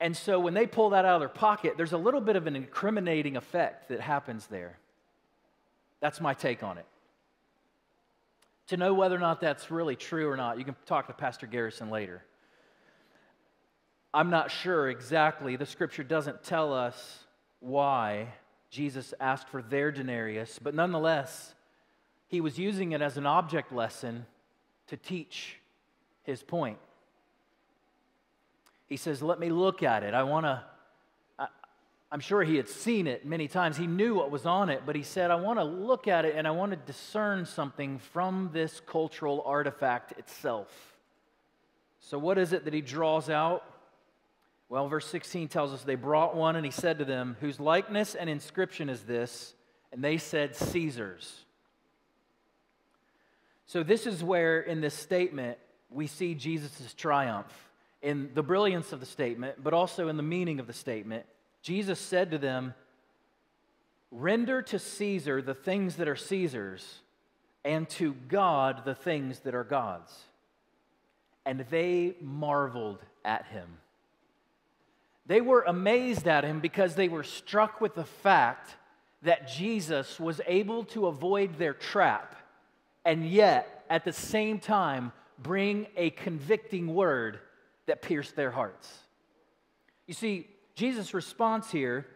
And 0.00 0.16
so 0.16 0.40
when 0.40 0.54
they 0.54 0.66
pull 0.66 0.88
that 0.90 1.04
out 1.04 1.16
of 1.16 1.20
their 1.20 1.28
pocket, 1.28 1.74
there's 1.76 1.92
a 1.92 1.98
little 1.98 2.22
bit 2.22 2.34
of 2.34 2.46
an 2.46 2.56
incriminating 2.56 3.36
effect 3.36 3.90
that 3.90 4.00
happens 4.00 4.46
there. 4.46 4.78
That's 6.00 6.18
my 6.18 6.32
take 6.32 6.62
on 6.62 6.78
it. 6.78 6.86
To 8.72 8.78
know 8.78 8.94
whether 8.94 9.14
or 9.14 9.18
not 9.18 9.42
that's 9.42 9.70
really 9.70 9.96
true 9.96 10.30
or 10.30 10.36
not, 10.38 10.58
you 10.58 10.64
can 10.64 10.74
talk 10.86 11.08
to 11.08 11.12
Pastor 11.12 11.46
Garrison 11.46 11.90
later. 11.90 12.24
I'm 14.14 14.30
not 14.30 14.50
sure 14.50 14.88
exactly. 14.88 15.56
The 15.56 15.66
scripture 15.66 16.02
doesn't 16.02 16.42
tell 16.42 16.72
us 16.72 17.18
why 17.60 18.28
Jesus 18.70 19.12
asked 19.20 19.50
for 19.50 19.60
their 19.60 19.92
denarius, 19.92 20.58
but 20.58 20.74
nonetheless, 20.74 21.54
he 22.28 22.40
was 22.40 22.58
using 22.58 22.92
it 22.92 23.02
as 23.02 23.18
an 23.18 23.26
object 23.26 23.72
lesson 23.72 24.24
to 24.86 24.96
teach 24.96 25.58
his 26.22 26.42
point. 26.42 26.78
He 28.86 28.96
says, 28.96 29.20
Let 29.20 29.38
me 29.38 29.50
look 29.50 29.82
at 29.82 30.02
it. 30.02 30.14
I 30.14 30.22
want 30.22 30.46
to. 30.46 30.64
I'm 32.12 32.20
sure 32.20 32.44
he 32.44 32.56
had 32.56 32.68
seen 32.68 33.06
it 33.06 33.24
many 33.24 33.48
times. 33.48 33.78
He 33.78 33.86
knew 33.86 34.14
what 34.14 34.30
was 34.30 34.44
on 34.44 34.68
it, 34.68 34.82
but 34.84 34.94
he 34.94 35.02
said, 35.02 35.30
I 35.30 35.36
want 35.36 35.58
to 35.58 35.64
look 35.64 36.06
at 36.06 36.26
it 36.26 36.34
and 36.36 36.46
I 36.46 36.50
want 36.50 36.72
to 36.72 36.76
discern 36.76 37.46
something 37.46 37.98
from 37.98 38.50
this 38.52 38.82
cultural 38.84 39.42
artifact 39.46 40.18
itself. 40.18 40.68
So, 42.00 42.18
what 42.18 42.36
is 42.36 42.52
it 42.52 42.66
that 42.66 42.74
he 42.74 42.82
draws 42.82 43.30
out? 43.30 43.64
Well, 44.68 44.88
verse 44.88 45.06
16 45.06 45.48
tells 45.48 45.72
us 45.72 45.84
they 45.84 45.94
brought 45.94 46.36
one 46.36 46.54
and 46.54 46.66
he 46.66 46.70
said 46.70 46.98
to 46.98 47.06
them, 47.06 47.38
Whose 47.40 47.58
likeness 47.58 48.14
and 48.14 48.28
inscription 48.28 48.90
is 48.90 49.00
this? 49.04 49.54
And 49.90 50.04
they 50.04 50.18
said, 50.18 50.54
Caesar's. 50.54 51.44
So, 53.64 53.82
this 53.82 54.06
is 54.06 54.22
where 54.22 54.60
in 54.60 54.82
this 54.82 54.92
statement 54.92 55.56
we 55.88 56.06
see 56.06 56.34
Jesus' 56.34 56.92
triumph 56.92 57.70
in 58.02 58.28
the 58.34 58.42
brilliance 58.42 58.92
of 58.92 59.00
the 59.00 59.06
statement, 59.06 59.64
but 59.64 59.72
also 59.72 60.08
in 60.08 60.18
the 60.18 60.22
meaning 60.22 60.60
of 60.60 60.66
the 60.66 60.74
statement. 60.74 61.24
Jesus 61.62 61.98
said 61.98 62.30
to 62.30 62.38
them, 62.38 62.74
Render 64.10 64.60
to 64.62 64.78
Caesar 64.78 65.40
the 65.40 65.54
things 65.54 65.96
that 65.96 66.08
are 66.08 66.16
Caesar's, 66.16 67.00
and 67.64 67.88
to 67.90 68.14
God 68.28 68.84
the 68.84 68.94
things 68.94 69.40
that 69.40 69.54
are 69.54 69.64
God's. 69.64 70.12
And 71.46 71.64
they 71.70 72.16
marveled 72.20 72.98
at 73.24 73.46
him. 73.46 73.68
They 75.26 75.40
were 75.40 75.62
amazed 75.62 76.26
at 76.26 76.44
him 76.44 76.60
because 76.60 76.94
they 76.94 77.08
were 77.08 77.22
struck 77.22 77.80
with 77.80 77.94
the 77.94 78.04
fact 78.04 78.76
that 79.22 79.48
Jesus 79.48 80.18
was 80.18 80.40
able 80.46 80.84
to 80.86 81.06
avoid 81.06 81.56
their 81.58 81.74
trap 81.74 82.34
and 83.04 83.28
yet, 83.28 83.84
at 83.90 84.04
the 84.04 84.12
same 84.12 84.58
time, 84.58 85.12
bring 85.38 85.86
a 85.96 86.10
convicting 86.10 86.94
word 86.94 87.40
that 87.86 88.02
pierced 88.02 88.36
their 88.36 88.50
hearts. 88.50 88.92
You 90.06 90.14
see, 90.14 90.46
Jesus' 90.74 91.14
response 91.14 91.70
here, 91.70 92.06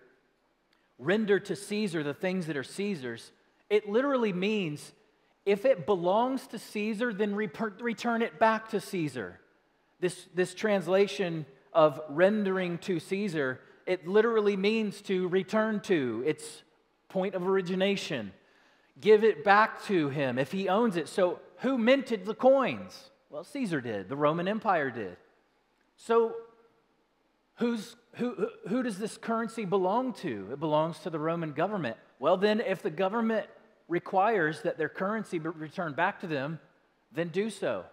render 0.99 1.39
to 1.41 1.57
Caesar 1.57 2.03
the 2.03 2.15
things 2.15 2.47
that 2.47 2.57
are 2.57 2.65
Caesar's, 2.65 3.33
it 3.69 3.89
literally 3.89 4.33
means 4.33 4.93
if 5.45 5.65
it 5.65 5.87
belongs 5.87 6.47
to 6.49 6.59
Caesar, 6.59 7.13
then 7.13 7.35
return 7.35 8.23
it 8.23 8.39
back 8.39 8.71
to 8.71 8.81
Caesar. 8.81 9.41
This, 10.01 10.27
this 10.35 10.55
translation 10.55 11.47
of 11.73 12.01
rendering 12.09 12.79
to 12.79 12.99
Caesar, 12.99 13.61
it 13.87 14.09
literally 14.09 14.57
means 14.57 15.01
to 15.03 15.29
return 15.29 15.81
to, 15.81 16.25
its 16.27 16.63
point 17.09 17.35
of 17.35 17.47
origination. 17.47 18.33
Give 19.01 19.23
it 19.23 19.45
back 19.45 19.85
to 19.85 20.09
him 20.09 20.39
if 20.39 20.51
he 20.51 20.69
owns 20.69 20.97
it. 20.97 21.09
So, 21.09 21.41
who 21.59 21.79
minted 21.79 22.27
the 22.27 22.35
coins? 22.35 23.11
Well, 23.31 23.45
Caesar 23.45 23.81
did, 23.81 24.09
the 24.09 24.17
Roman 24.17 24.49
Empire 24.49 24.91
did. 24.91 25.17
So, 25.97 26.35
who's, 27.57 27.95
who, 28.17 28.49
who 28.69 28.83
does 28.83 28.99
this 28.99 29.19
currency 29.19 29.67
belong 29.67 30.15
to? 30.15 30.49
It 30.53 30.61
belongs 30.61 30.99
to 31.01 31.11
the 31.11 31.19
Roman 31.19 31.53
government. 31.53 31.99
Well, 32.19 32.39
then, 32.39 32.61
if 32.61 32.83
the 32.83 32.91
government 32.91 33.47
requires 33.89 34.63
that 34.63 34.79
their 34.79 34.89
currency 34.89 35.39
be 35.39 35.51
returned 35.51 35.97
back 35.97 36.21
to 36.21 36.27
them, 36.27 36.59
then 37.13 37.29
do 37.29 37.51
so. 37.51 37.85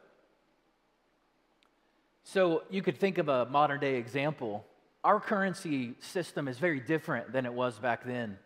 So 2.23 2.63
you 2.69 2.81
could 2.81 2.97
think 2.97 3.17
of 3.17 3.27
a 3.27 3.45
modern 3.47 3.81
day 3.81 3.95
example. 3.95 4.65
Our 5.03 5.19
currency 5.19 5.95
system 5.99 6.47
is 6.47 6.57
very 6.57 6.79
different 6.79 7.33
than 7.33 7.45
it 7.45 7.53
was 7.53 7.77
back 7.77 8.05
then. 8.05 8.37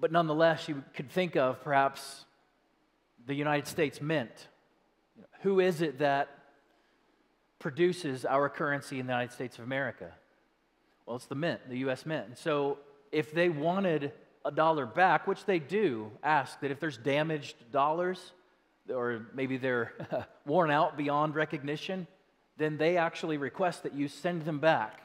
But 0.00 0.10
nonetheless, 0.10 0.68
you 0.68 0.82
could 0.92 1.10
think 1.10 1.36
of 1.36 1.62
perhaps 1.62 2.24
the 3.26 3.34
United 3.34 3.68
States 3.68 4.00
Mint. 4.00 4.48
Who 5.42 5.60
is 5.60 5.82
it 5.82 6.00
that 6.00 6.28
produces 7.60 8.24
our 8.24 8.48
currency 8.48 8.98
in 8.98 9.06
the 9.06 9.12
United 9.12 9.32
States 9.32 9.56
of 9.56 9.64
America? 9.64 10.12
Well, 11.08 11.16
it's 11.16 11.24
the 11.24 11.34
Mint, 11.34 11.66
the 11.70 11.78
US 11.88 12.04
Mint. 12.04 12.36
So 12.36 12.76
if 13.10 13.32
they 13.32 13.48
wanted 13.48 14.12
a 14.44 14.50
dollar 14.50 14.84
back, 14.84 15.26
which 15.26 15.46
they 15.46 15.58
do 15.58 16.12
ask 16.22 16.60
that 16.60 16.70
if 16.70 16.80
there's 16.80 16.98
damaged 16.98 17.56
dollars 17.72 18.34
or 18.94 19.26
maybe 19.32 19.56
they're 19.56 19.94
worn 20.44 20.70
out 20.70 20.98
beyond 20.98 21.34
recognition, 21.34 22.06
then 22.58 22.76
they 22.76 22.98
actually 22.98 23.38
request 23.38 23.84
that 23.84 23.94
you 23.94 24.06
send 24.06 24.42
them 24.42 24.58
back 24.58 25.00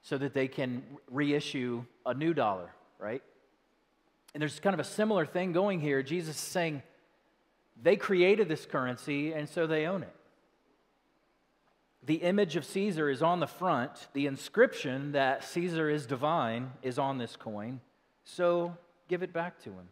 so 0.00 0.16
that 0.16 0.32
they 0.32 0.48
can 0.48 0.82
reissue 1.10 1.84
a 2.06 2.14
new 2.14 2.32
dollar, 2.32 2.72
right? 2.98 3.22
And 4.32 4.40
there's 4.40 4.58
kind 4.60 4.72
of 4.72 4.80
a 4.80 4.84
similar 4.84 5.26
thing 5.26 5.52
going 5.52 5.78
here. 5.78 6.02
Jesus 6.02 6.36
is 6.36 6.40
saying 6.40 6.82
they 7.82 7.96
created 7.96 8.48
this 8.48 8.64
currency 8.64 9.34
and 9.34 9.46
so 9.46 9.66
they 9.66 9.84
own 9.84 10.04
it. 10.04 10.14
The 12.08 12.14
image 12.14 12.56
of 12.56 12.64
Caesar 12.64 13.10
is 13.10 13.22
on 13.22 13.38
the 13.38 13.46
front. 13.46 14.08
The 14.14 14.26
inscription 14.26 15.12
that 15.12 15.44
Caesar 15.44 15.90
is 15.90 16.06
divine 16.06 16.72
is 16.82 16.98
on 16.98 17.18
this 17.18 17.36
coin. 17.36 17.82
So 18.24 18.74
give 19.08 19.22
it 19.22 19.34
back 19.34 19.62
to 19.64 19.70
him. 19.70 19.90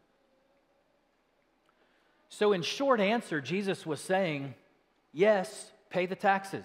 So, 2.30 2.54
in 2.54 2.62
short 2.62 3.00
answer, 3.00 3.42
Jesus 3.42 3.84
was 3.84 4.00
saying, 4.00 4.54
Yes, 5.12 5.70
pay 5.90 6.06
the 6.06 6.16
taxes. 6.16 6.64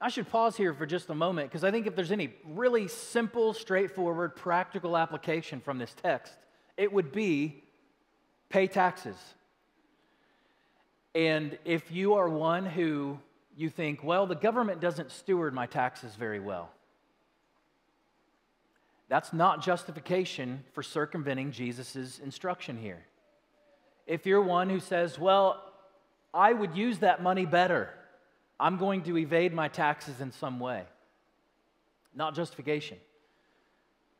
I 0.00 0.08
should 0.08 0.30
pause 0.30 0.56
here 0.56 0.74
for 0.74 0.86
just 0.86 1.10
a 1.10 1.14
moment 1.14 1.50
because 1.50 1.64
I 1.64 1.72
think 1.72 1.88
if 1.88 1.96
there's 1.96 2.12
any 2.12 2.32
really 2.46 2.86
simple, 2.86 3.52
straightforward, 3.52 4.36
practical 4.36 4.96
application 4.96 5.60
from 5.60 5.78
this 5.78 5.92
text, 6.00 6.34
it 6.76 6.92
would 6.92 7.10
be 7.10 7.64
pay 8.48 8.68
taxes. 8.68 9.16
And 11.16 11.58
if 11.64 11.90
you 11.90 12.14
are 12.14 12.28
one 12.28 12.64
who 12.64 13.18
you 13.60 13.68
think, 13.70 14.02
well, 14.02 14.26
the 14.26 14.34
government 14.34 14.80
doesn't 14.80 15.10
steward 15.10 15.52
my 15.52 15.66
taxes 15.66 16.14
very 16.14 16.40
well, 16.40 16.70
that's 19.08 19.32
not 19.32 19.60
justification 19.62 20.62
for 20.72 20.82
circumventing 20.82 21.50
Jesus' 21.50 22.20
instruction 22.20 22.78
here. 22.78 23.04
If 24.06 24.24
you're 24.24 24.40
one 24.40 24.70
who 24.70 24.80
says, 24.80 25.18
well, 25.18 25.64
I 26.32 26.52
would 26.52 26.76
use 26.76 26.98
that 27.00 27.22
money 27.22 27.44
better, 27.44 27.90
I'm 28.58 28.76
going 28.76 29.02
to 29.02 29.18
evade 29.18 29.52
my 29.52 29.68
taxes 29.68 30.20
in 30.20 30.30
some 30.30 30.60
way. 30.60 30.84
Not 32.14 32.34
justification. 32.34 32.98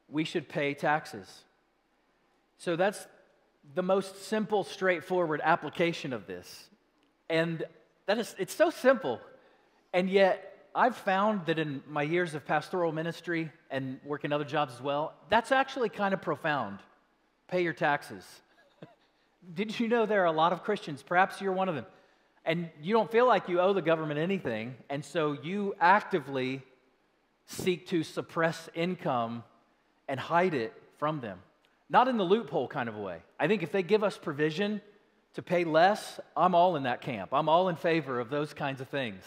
We 0.08 0.24
should 0.24 0.48
pay 0.48 0.74
taxes. 0.74 1.28
So 2.58 2.74
that's 2.74 3.06
the 3.74 3.82
most 3.82 4.24
simple, 4.24 4.64
straightforward 4.64 5.40
application 5.42 6.12
of 6.12 6.26
this. 6.26 6.68
And 7.28 7.64
that 8.06 8.18
is, 8.18 8.34
it's 8.38 8.54
so 8.54 8.70
simple. 8.70 9.20
And 9.92 10.08
yet, 10.08 10.50
I've 10.74 10.96
found 10.96 11.46
that 11.46 11.58
in 11.58 11.82
my 11.88 12.02
years 12.02 12.34
of 12.34 12.46
pastoral 12.46 12.92
ministry 12.92 13.50
and 13.70 13.98
working 14.04 14.32
other 14.32 14.44
jobs 14.44 14.74
as 14.74 14.80
well, 14.80 15.14
that's 15.28 15.50
actually 15.50 15.88
kind 15.88 16.14
of 16.14 16.22
profound. 16.22 16.78
Pay 17.48 17.62
your 17.62 17.72
taxes. 17.72 18.24
Did 19.54 19.78
you 19.80 19.88
know 19.88 20.06
there 20.06 20.22
are 20.22 20.26
a 20.26 20.32
lot 20.32 20.52
of 20.52 20.62
Christians, 20.62 21.02
perhaps 21.02 21.40
you're 21.40 21.52
one 21.52 21.68
of 21.68 21.74
them, 21.74 21.86
and 22.44 22.70
you 22.80 22.94
don't 22.94 23.10
feel 23.10 23.26
like 23.26 23.48
you 23.48 23.60
owe 23.60 23.72
the 23.72 23.82
government 23.82 24.20
anything, 24.20 24.76
and 24.88 25.04
so 25.04 25.32
you 25.32 25.74
actively 25.80 26.62
seek 27.46 27.88
to 27.88 28.04
suppress 28.04 28.68
income 28.74 29.42
and 30.08 30.20
hide 30.20 30.54
it 30.54 30.72
from 30.98 31.20
them. 31.20 31.40
Not 31.88 32.06
in 32.06 32.16
the 32.16 32.24
loophole 32.24 32.68
kind 32.68 32.88
of 32.88 32.96
way. 32.96 33.18
I 33.40 33.48
think 33.48 33.64
if 33.64 33.72
they 33.72 33.82
give 33.82 34.04
us 34.04 34.16
provision 34.16 34.80
to 35.34 35.42
pay 35.42 35.64
less, 35.64 36.20
I'm 36.36 36.54
all 36.54 36.76
in 36.76 36.84
that 36.84 37.00
camp. 37.00 37.30
I'm 37.32 37.48
all 37.48 37.68
in 37.68 37.74
favor 37.76 38.20
of 38.20 38.30
those 38.30 38.54
kinds 38.54 38.80
of 38.80 38.88
things. 38.88 39.24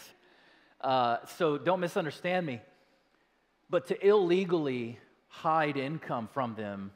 Uh, 0.84 1.18
so 1.38 1.58
don't 1.58 1.80
misunderstand 1.80 2.46
me. 2.46 2.62
But 3.70 3.88
to 3.88 4.08
illegally 4.08 5.00
hide 5.30 5.78
income 5.78 6.30
from 6.34 6.56
them, 6.56 6.92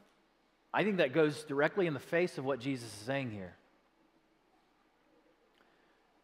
I 0.73 0.83
think 0.83 0.97
that 0.97 1.13
goes 1.13 1.43
directly 1.45 1.87
in 1.87 1.93
the 1.93 1.99
face 1.99 2.37
of 2.37 2.45
what 2.45 2.59
Jesus 2.59 2.87
is 2.87 3.05
saying 3.05 3.31
here. 3.31 3.55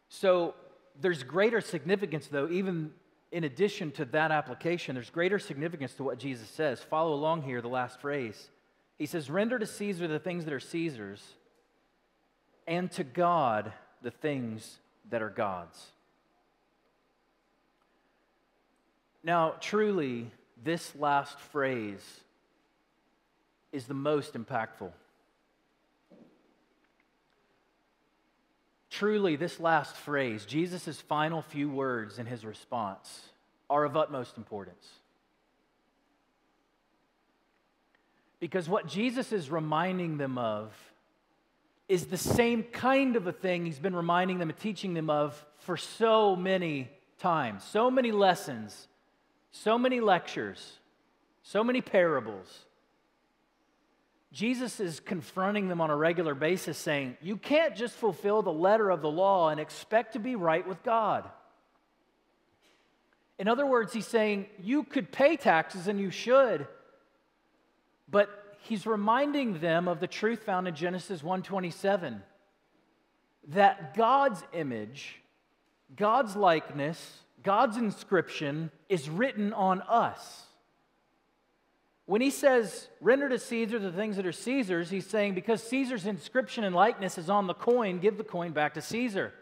So 0.09 0.53
there's 0.99 1.23
greater 1.23 1.61
significance, 1.61 2.27
though, 2.27 2.47
even 2.49 2.91
in 3.31 3.45
addition 3.45 3.91
to 3.93 4.05
that 4.05 4.31
application, 4.31 4.93
there's 4.93 5.09
greater 5.09 5.39
significance 5.39 5.93
to 5.95 6.03
what 6.03 6.19
Jesus 6.19 6.47
says. 6.49 6.81
Follow 6.81 7.13
along 7.13 7.41
here, 7.41 7.61
the 7.61 7.67
last 7.67 7.99
phrase. 7.99 8.49
He 8.99 9.07
says, 9.07 9.29
Render 9.29 9.57
to 9.57 9.65
Caesar 9.65 10.07
the 10.07 10.19
things 10.19 10.45
that 10.45 10.53
are 10.53 10.59
Caesar's, 10.59 11.23
and 12.67 12.91
to 12.91 13.03
God 13.03 13.73
the 14.03 14.11
things 14.11 14.77
that 15.09 15.23
are 15.23 15.31
God's. 15.31 15.92
Now, 19.23 19.55
truly, 19.59 20.29
this 20.63 20.93
last 20.95 21.39
phrase 21.39 22.03
is 23.71 23.85
the 23.85 23.93
most 23.93 24.33
impactful. 24.33 24.91
Truly, 28.89 29.35
this 29.37 29.59
last 29.59 29.95
phrase, 29.95 30.45
Jesus' 30.45 31.01
final 31.01 31.41
few 31.41 31.69
words 31.69 32.19
in 32.19 32.25
his 32.25 32.45
response, 32.45 33.29
are 33.69 33.85
of 33.85 33.97
utmost 33.97 34.37
importance. 34.37 34.87
Because 38.39 38.67
what 38.67 38.87
Jesus 38.87 39.31
is 39.31 39.49
reminding 39.49 40.17
them 40.17 40.37
of 40.37 40.73
is 41.87 42.07
the 42.07 42.17
same 42.17 42.61
kind 42.61 43.15
of 43.15 43.25
a 43.25 43.31
thing 43.31 43.65
he's 43.65 43.79
been 43.79 43.95
reminding 43.95 44.37
them 44.37 44.49
and 44.49 44.59
teaching 44.59 44.93
them 44.93 45.09
of 45.09 45.43
for 45.59 45.77
so 45.77 46.35
many 46.35 46.89
times, 47.17 47.63
so 47.63 47.89
many 47.89 48.11
lessons, 48.11 48.87
so 49.53 49.77
many 49.77 50.01
lectures, 50.01 50.79
so 51.43 51.63
many 51.63 51.79
parables. 51.79 52.65
Jesus 54.31 54.79
is 54.79 54.99
confronting 54.99 55.67
them 55.67 55.79
on 55.79 55.91
a 55.91 55.95
regular 55.95 56.33
basis, 56.33 56.75
saying, 56.77 57.17
You 57.21 57.37
can't 57.37 57.75
just 57.75 57.93
fulfill 57.93 58.41
the 58.41 58.51
letter 58.51 58.89
of 58.89 59.01
the 59.01 59.11
law 59.11 59.49
and 59.49 59.59
expect 59.59 60.13
to 60.13 60.19
be 60.19 60.35
right 60.35 60.67
with 60.67 60.81
God. 60.83 61.29
In 63.37 63.47
other 63.47 63.65
words, 63.65 63.93
he's 63.93 64.07
saying, 64.07 64.47
You 64.59 64.83
could 64.83 65.11
pay 65.11 65.37
taxes 65.37 65.87
and 65.87 65.99
you 65.99 66.09
should, 66.09 66.67
but 68.09 68.57
he's 68.61 68.87
reminding 68.87 69.59
them 69.59 69.87
of 69.87 69.99
the 69.99 70.07
truth 70.07 70.43
found 70.43 70.67
in 70.67 70.73
Genesis 70.73 71.21
1:27 71.21 72.23
that 73.49 73.93
God's 73.93 74.43
image, 74.51 75.21
God's 75.95 76.35
likeness, 76.35 77.22
God's 77.43 77.77
inscription 77.77 78.71
is 78.89 79.09
written 79.09 79.53
on 79.53 79.81
us. 79.81 80.43
When 82.05 82.21
he 82.21 82.29
says, 82.29 82.87
render 82.99 83.29
to 83.29 83.39
Caesar 83.39 83.79
the 83.79 83.91
things 83.91 84.17
that 84.17 84.25
are 84.25 84.33
Caesar's, 84.33 84.89
he's 84.89 85.07
saying, 85.07 85.35
because 85.35 85.63
Caesar's 85.63 86.05
inscription 86.05 86.63
and 86.63 86.75
likeness 86.75 87.17
is 87.17 87.29
on 87.29 87.47
the 87.47 87.53
coin, 87.53 87.99
give 87.99 88.17
the 88.17 88.23
coin 88.23 88.51
back 88.51 88.73
to 88.73 88.81
Caesar. 88.81 89.33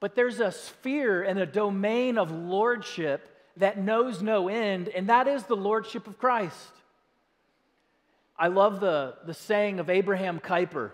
But 0.00 0.14
there's 0.14 0.40
a 0.40 0.50
sphere 0.50 1.22
and 1.22 1.38
a 1.38 1.46
domain 1.46 2.18
of 2.18 2.30
lordship 2.30 3.28
that 3.56 3.78
knows 3.78 4.22
no 4.22 4.48
end, 4.48 4.88
and 4.88 5.08
that 5.08 5.28
is 5.28 5.44
the 5.44 5.56
lordship 5.56 6.06
of 6.06 6.18
Christ. 6.18 6.72
I 8.36 8.48
love 8.48 8.80
the, 8.80 9.14
the 9.26 9.34
saying 9.34 9.80
of 9.80 9.90
Abraham 9.90 10.38
Kuyper. 10.38 10.92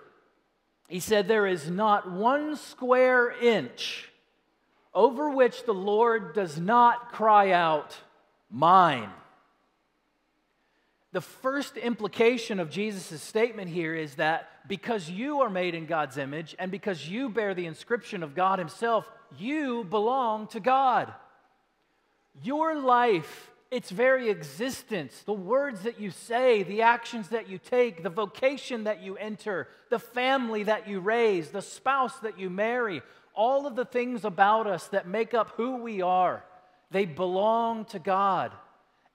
He 0.88 1.00
said, 1.00 1.28
There 1.28 1.46
is 1.46 1.70
not 1.70 2.10
one 2.10 2.56
square 2.56 3.30
inch 3.30 4.10
over 4.94 5.30
which 5.30 5.64
the 5.64 5.74
Lord 5.74 6.35
does 6.35 6.59
not 6.59 7.12
cry 7.12 7.50
out, 7.50 7.96
Mine. 8.50 9.11
The 11.12 11.20
first 11.20 11.76
implication 11.76 12.59
of 12.59 12.70
Jesus' 12.70 13.22
statement 13.22 13.70
here 13.70 13.94
is 13.94 14.16
that 14.16 14.48
because 14.68 15.09
you 15.09 15.40
are 15.40 15.50
made 15.50 15.74
in 15.74 15.87
God's 15.87 16.18
image 16.18 16.57
and 16.59 16.70
because 16.70 17.09
you 17.09 17.28
bear 17.28 17.54
the 17.54 17.66
inscription 17.66 18.22
of 18.22 18.35
God 18.35 18.59
Himself, 18.59 19.09
you 19.38 19.85
belong 19.85 20.48
to 20.48 20.61
God. 20.61 21.12
Your 22.42 22.76
life, 22.76 23.50
its 23.70 23.90
very 23.90 24.28
existence, 24.28 25.22
the 25.24 25.33
words 25.33 25.83
that 25.83 26.00
you 26.00 26.11
say, 26.11 26.62
the 26.64 26.83
actions 26.83 27.28
that 27.28 27.48
you 27.48 27.59
take, 27.59 28.02
the 28.02 28.11
vocation 28.11 28.85
that 28.85 29.02
you 29.02 29.16
enter, 29.16 29.68
the 29.90 29.98
family 29.98 30.64
that 30.64 30.88
you 30.88 31.00
raise, 31.00 31.50
the 31.50 31.62
spouse 31.62 32.18
that 32.20 32.38
you 32.38 32.50
marry, 32.50 33.02
all 33.34 33.66
of 33.66 33.76
the 33.76 33.84
things 33.84 34.24
about 34.24 34.66
us 34.66 34.86
that 34.88 35.06
make 35.06 35.34
up 35.34 35.50
who 35.56 35.76
we 35.76 36.02
are, 36.02 36.44
they 36.90 37.04
belong 37.04 37.84
to 37.86 37.98
God. 37.98 38.52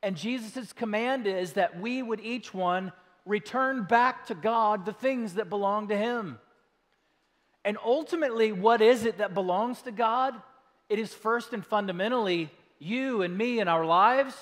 And 0.01 0.15
Jesus' 0.15 0.73
command 0.73 1.27
is 1.27 1.53
that 1.53 1.79
we 1.79 2.01
would 2.01 2.19
each 2.19 2.53
one 2.53 2.91
return 3.25 3.83
back 3.83 4.25
to 4.27 4.35
God 4.35 4.85
the 4.85 4.93
things 4.93 5.35
that 5.35 5.49
belong 5.49 5.87
to 5.89 5.97
Him. 5.97 6.39
And 7.65 7.77
ultimately, 7.83 8.51
what 8.51 8.81
is 8.81 9.05
it 9.05 9.17
that 9.17 9.33
belongs 9.33 9.81
to 9.83 9.91
God? 9.91 10.33
It 10.87 10.99
is 10.99 11.13
first 11.13 11.53
and 11.53 11.65
fundamentally 11.65 12.49
you 12.79 13.21
and 13.21 13.37
me 13.37 13.59
and 13.59 13.69
our 13.69 13.85
lives. 13.85 14.35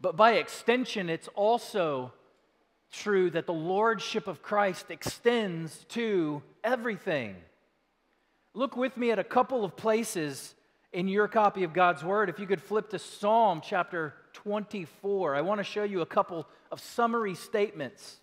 But 0.00 0.16
by 0.16 0.32
extension, 0.32 1.08
it's 1.08 1.28
also 1.34 2.12
true 2.92 3.30
that 3.30 3.46
the 3.46 3.52
Lordship 3.52 4.26
of 4.26 4.42
Christ 4.42 4.90
extends 4.90 5.84
to 5.90 6.42
everything. 6.62 7.36
Look 8.54 8.76
with 8.76 8.96
me 8.96 9.10
at 9.10 9.18
a 9.18 9.24
couple 9.24 9.64
of 9.64 9.76
places 9.76 10.54
in 10.92 11.08
your 11.08 11.26
copy 11.26 11.64
of 11.64 11.72
God's 11.72 12.04
Word, 12.04 12.28
if 12.28 12.38
you 12.38 12.46
could 12.46 12.60
flip 12.60 12.90
to 12.90 12.98
Psalm 12.98 13.62
chapter 13.64 14.14
24, 14.34 15.34
I 15.34 15.40
want 15.40 15.58
to 15.58 15.64
show 15.64 15.84
you 15.84 16.02
a 16.02 16.06
couple 16.06 16.46
of 16.70 16.80
summary 16.80 17.34
statements. 17.34 18.18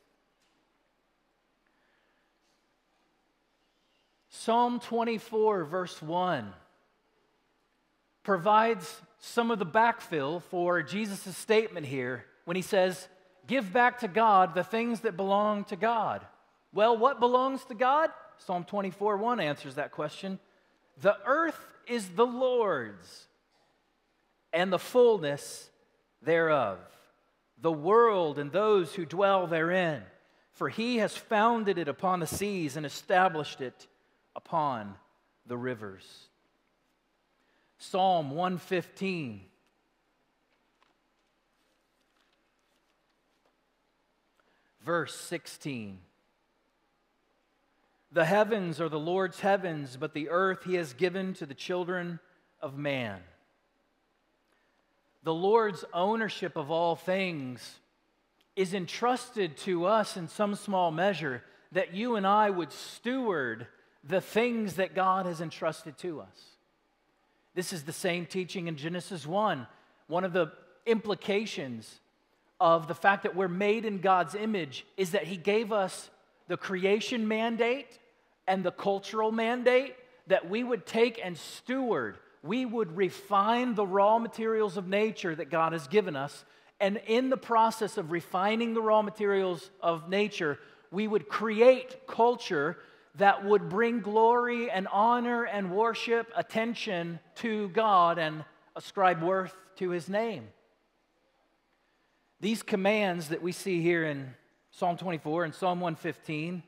Psalm 4.29 4.79
24, 4.79 5.65
verse 5.65 6.01
1, 6.01 6.53
provides 8.23 9.01
some 9.19 9.49
of 9.49 9.57
the 9.57 9.65
backfill 9.65 10.41
for 10.43 10.83
Jesus' 10.83 11.35
statement 11.35 11.87
here 11.87 12.25
when 12.45 12.55
he 12.55 12.61
says, 12.61 13.07
Give 13.47 13.73
back 13.73 13.99
to 14.01 14.07
God 14.07 14.53
the 14.53 14.63
things 14.63 15.01
that 15.01 15.17
belong 15.17 15.63
to 15.65 15.75
God. 15.75 16.25
Well, 16.71 16.95
what 16.95 17.19
belongs 17.19 17.65
to 17.65 17.73
God? 17.73 18.11
Psalm 18.39 18.63
24, 18.63 19.17
1 19.17 19.39
answers 19.39 19.75
that 19.75 19.91
question. 19.91 20.39
The 21.01 21.17
earth 21.25 21.59
is 21.87 22.07
the 22.09 22.25
Lord's 22.25 23.27
and 24.51 24.73
the 24.73 24.79
fullness 24.79 25.69
thereof, 26.21 26.79
the 27.61 27.71
world 27.71 28.39
and 28.39 28.51
those 28.51 28.93
who 28.95 29.05
dwell 29.05 29.47
therein. 29.47 30.01
For 30.53 30.69
he 30.69 30.97
has 30.97 31.15
founded 31.15 31.77
it 31.77 31.87
upon 31.87 32.19
the 32.19 32.27
seas 32.27 32.75
and 32.75 32.85
established 32.85 33.61
it 33.61 33.87
upon 34.35 34.95
the 35.45 35.57
rivers. 35.57 36.27
Psalm 37.77 38.31
115. 38.31 39.41
Verse 44.81 45.15
16. 45.15 45.99
The 48.11 48.25
heavens 48.25 48.81
are 48.81 48.89
the 48.89 48.99
Lord's 48.99 49.39
heavens, 49.39 49.97
but 49.99 50.13
the 50.13 50.29
earth 50.29 50.63
he 50.63 50.75
has 50.75 50.93
given 50.93 51.33
to 51.35 51.45
the 51.45 51.53
children 51.53 52.19
of 52.61 52.77
man. 52.77 53.19
The 55.23 55.33
Lord's 55.33 55.85
ownership 55.93 56.55
of 56.55 56.71
all 56.71 56.95
things 56.95 57.79
is 58.55 58.73
entrusted 58.73 59.57
to 59.57 59.85
us 59.85 60.17
in 60.17 60.27
some 60.27 60.55
small 60.55 60.91
measure 60.91 61.43
that 61.71 61.93
you 61.93 62.15
and 62.15 62.25
I 62.25 62.49
would 62.49 62.71
steward 62.71 63.67
the 64.03 64.21
things 64.21 64.75
that 64.75 64.95
God 64.95 65.25
has 65.25 65.39
entrusted 65.39 65.97
to 65.99 66.21
us. 66.21 66.57
This 67.53 67.73
is 67.73 67.83
the 67.83 67.93
same 67.93 68.25
teaching 68.25 68.67
in 68.67 68.75
Genesis 68.75 69.27
1. 69.27 69.67
One 70.07 70.23
of 70.23 70.33
the 70.33 70.51
implications 70.85 71.99
of 72.59 72.87
the 72.87 72.95
fact 72.95 73.23
that 73.23 73.35
we're 73.35 73.47
made 73.47 73.85
in 73.85 73.99
God's 73.99 74.35
image 74.35 74.85
is 74.97 75.11
that 75.11 75.25
He 75.25 75.37
gave 75.37 75.71
us 75.71 76.09
the 76.49 76.57
creation 76.57 77.27
mandate 77.27 77.97
and 78.47 78.65
the 78.65 78.71
cultural 78.71 79.31
mandate 79.31 79.95
that 80.27 80.49
we 80.49 80.63
would 80.63 80.85
take 80.85 81.21
and 81.23 81.37
steward. 81.37 82.17
We 82.43 82.65
would 82.65 82.97
refine 82.97 83.75
the 83.75 83.85
raw 83.85 84.17
materials 84.19 84.75
of 84.75 84.87
nature 84.87 85.35
that 85.35 85.49
God 85.49 85.71
has 85.73 85.87
given 85.87 86.15
us. 86.15 86.43
And 86.81 86.99
in 87.07 87.29
the 87.29 87.37
process 87.37 87.97
of 87.97 88.11
refining 88.11 88.73
the 88.73 88.81
raw 88.81 89.01
materials 89.01 89.69
of 89.81 90.09
nature, 90.09 90.59
we 90.91 91.07
would 91.07 91.29
create 91.29 92.07
culture 92.07 92.77
that 93.15 93.45
would 93.45 93.69
bring 93.69 93.99
glory 93.99 94.71
and 94.71 94.87
honor 94.87 95.43
and 95.43 95.71
worship, 95.71 96.31
attention 96.35 97.19
to 97.35 97.69
God, 97.69 98.17
and 98.17 98.43
ascribe 98.75 99.21
worth 99.21 99.55
to 99.75 99.89
his 99.89 100.09
name. 100.09 100.47
These 102.39 102.63
commands 102.63 103.29
that 103.29 103.41
we 103.41 103.51
see 103.51 103.81
here 103.81 104.05
in 104.05 104.33
Psalm 104.71 104.97
24 104.97 105.45
and 105.45 105.53
Psalm 105.53 105.79
115 105.81 106.63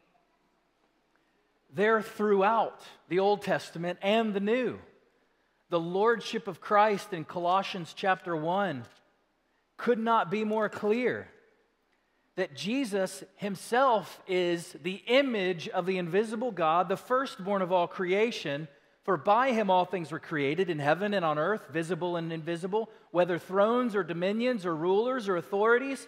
they're 1.73 2.01
throughout 2.01 2.81
the 3.07 3.19
Old 3.19 3.41
Testament 3.43 3.99
and 4.01 4.33
the 4.33 4.39
New. 4.39 4.79
The 5.69 5.79
lordship 5.79 6.47
of 6.47 6.59
Christ 6.59 7.13
in 7.13 7.23
Colossians 7.23 7.93
chapter 7.95 8.35
1 8.35 8.83
could 9.77 9.99
not 9.99 10.29
be 10.29 10.43
more 10.43 10.67
clear 10.67 11.29
that 12.35 12.55
Jesus 12.55 13.23
himself 13.35 14.19
is 14.27 14.75
the 14.83 15.01
image 15.07 15.69
of 15.69 15.85
the 15.85 15.97
invisible 15.97 16.51
God, 16.51 16.89
the 16.89 16.97
firstborn 16.97 17.61
of 17.61 17.71
all 17.71 17.87
creation. 17.87 18.67
For 19.03 19.15
by 19.15 19.51
him 19.51 19.69
all 19.69 19.85
things 19.85 20.11
were 20.11 20.19
created 20.19 20.69
in 20.69 20.79
heaven 20.79 21.13
and 21.13 21.23
on 21.23 21.39
earth, 21.39 21.67
visible 21.71 22.17
and 22.17 22.33
invisible, 22.33 22.89
whether 23.11 23.39
thrones 23.39 23.95
or 23.95 24.03
dominions 24.03 24.65
or 24.65 24.75
rulers 24.75 25.29
or 25.29 25.37
authorities, 25.37 26.07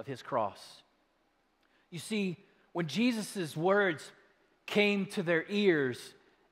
of 0.00 0.08
his 0.08 0.22
cross. 0.22 0.82
You 1.90 2.00
see, 2.00 2.36
when 2.72 2.88
Jesus' 2.88 3.56
words 3.56 4.10
came 4.70 5.04
to 5.04 5.22
their 5.22 5.44
ears 5.48 5.98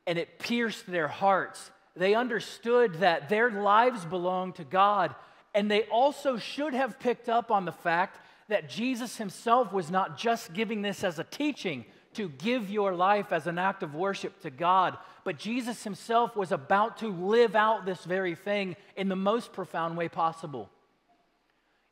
and 0.06 0.18
it 0.18 0.38
pierced 0.38 0.86
their 0.86 1.08
hearts. 1.08 1.70
They 1.96 2.14
understood 2.14 2.94
that 2.94 3.28
their 3.28 3.50
lives 3.50 4.04
belonged 4.04 4.56
to 4.56 4.64
God, 4.64 5.14
and 5.54 5.70
they 5.70 5.84
also 5.84 6.36
should 6.36 6.74
have 6.74 6.98
picked 6.98 7.28
up 7.28 7.50
on 7.50 7.64
the 7.64 7.72
fact 7.72 8.18
that 8.48 8.68
Jesus 8.68 9.16
himself 9.16 9.72
was 9.72 9.90
not 9.90 10.16
just 10.16 10.52
giving 10.52 10.82
this 10.82 11.04
as 11.04 11.18
a 11.18 11.24
teaching 11.24 11.84
to 12.14 12.28
give 12.30 12.70
your 12.70 12.94
life 12.94 13.32
as 13.32 13.46
an 13.46 13.58
act 13.58 13.82
of 13.82 13.94
worship 13.94 14.40
to 14.40 14.50
God, 14.50 14.96
but 15.24 15.38
Jesus 15.38 15.84
himself 15.84 16.34
was 16.34 16.52
about 16.52 16.98
to 16.98 17.08
live 17.08 17.54
out 17.54 17.84
this 17.84 18.04
very 18.04 18.34
thing 18.34 18.76
in 18.96 19.08
the 19.08 19.16
most 19.16 19.52
profound 19.52 19.96
way 19.96 20.08
possible. 20.08 20.70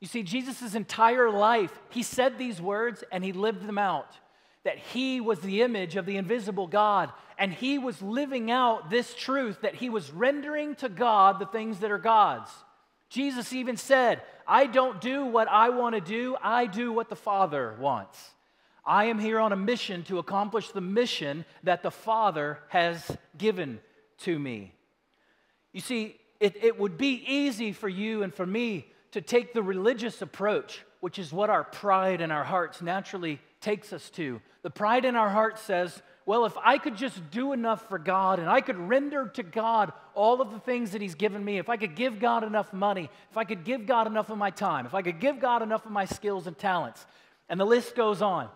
You 0.00 0.06
see, 0.06 0.22
Jesus' 0.22 0.74
entire 0.74 1.30
life, 1.30 1.78
he 1.90 2.02
said 2.02 2.38
these 2.38 2.60
words 2.60 3.02
and 3.10 3.24
he 3.24 3.32
lived 3.32 3.66
them 3.66 3.78
out 3.78 4.18
that 4.66 4.78
he 4.78 5.20
was 5.20 5.38
the 5.38 5.62
image 5.62 5.94
of 5.94 6.06
the 6.06 6.16
invisible 6.16 6.66
God, 6.66 7.12
and 7.38 7.52
he 7.52 7.78
was 7.78 8.02
living 8.02 8.50
out 8.50 8.90
this 8.90 9.14
truth 9.14 9.60
that 9.60 9.76
he 9.76 9.88
was 9.88 10.10
rendering 10.10 10.74
to 10.74 10.88
God 10.88 11.38
the 11.38 11.46
things 11.46 11.78
that 11.78 11.92
are 11.92 11.98
God's. 11.98 12.50
Jesus 13.08 13.52
even 13.52 13.76
said, 13.76 14.22
I 14.44 14.66
don't 14.66 15.00
do 15.00 15.24
what 15.24 15.46
I 15.46 15.68
want 15.68 15.94
to 15.94 16.00
do, 16.00 16.36
I 16.42 16.66
do 16.66 16.92
what 16.92 17.08
the 17.08 17.14
Father 17.14 17.76
wants. 17.78 18.18
I 18.84 19.04
am 19.04 19.20
here 19.20 19.38
on 19.38 19.52
a 19.52 19.56
mission 19.56 20.02
to 20.04 20.18
accomplish 20.18 20.72
the 20.72 20.80
mission 20.80 21.44
that 21.62 21.84
the 21.84 21.92
Father 21.92 22.58
has 22.66 23.16
given 23.38 23.78
to 24.22 24.36
me. 24.36 24.74
You 25.72 25.80
see, 25.80 26.16
it, 26.40 26.56
it 26.60 26.76
would 26.76 26.98
be 26.98 27.22
easy 27.24 27.70
for 27.70 27.88
you 27.88 28.24
and 28.24 28.34
for 28.34 28.44
me 28.44 28.88
to 29.16 29.22
take 29.22 29.54
the 29.54 29.62
religious 29.62 30.20
approach, 30.20 30.84
which 31.00 31.18
is 31.18 31.32
what 31.32 31.48
our 31.48 31.64
pride 31.64 32.20
and 32.20 32.30
our 32.30 32.44
hearts 32.44 32.82
naturally 32.82 33.40
takes 33.62 33.94
us 33.94 34.10
to. 34.10 34.42
The 34.60 34.68
pride 34.68 35.06
in 35.06 35.16
our 35.16 35.30
heart 35.30 35.58
says, 35.58 36.02
well, 36.26 36.44
if 36.44 36.54
I 36.62 36.76
could 36.76 36.98
just 36.98 37.30
do 37.30 37.54
enough 37.54 37.88
for 37.88 37.98
God 37.98 38.40
and 38.40 38.50
I 38.50 38.60
could 38.60 38.76
render 38.76 39.28
to 39.28 39.42
God 39.42 39.94
all 40.14 40.42
of 40.42 40.50
the 40.50 40.58
things 40.58 40.90
that 40.90 41.00
He's 41.00 41.14
given 41.14 41.42
me, 41.42 41.56
if 41.56 41.70
I 41.70 41.78
could 41.78 41.96
give 41.96 42.20
God 42.20 42.44
enough 42.44 42.74
money, 42.74 43.08
if 43.30 43.38
I 43.38 43.44
could 43.44 43.64
give 43.64 43.86
God 43.86 44.06
enough 44.06 44.28
of 44.28 44.36
my 44.36 44.50
time, 44.50 44.84
if 44.84 44.92
I 44.92 45.00
could 45.00 45.18
give 45.18 45.40
God 45.40 45.62
enough 45.62 45.86
of 45.86 45.92
my 45.92 46.04
skills 46.04 46.46
and 46.46 46.58
talents, 46.58 47.06
and 47.48 47.58
the 47.58 47.64
list 47.64 47.96
goes 47.96 48.20
on. 48.20 48.50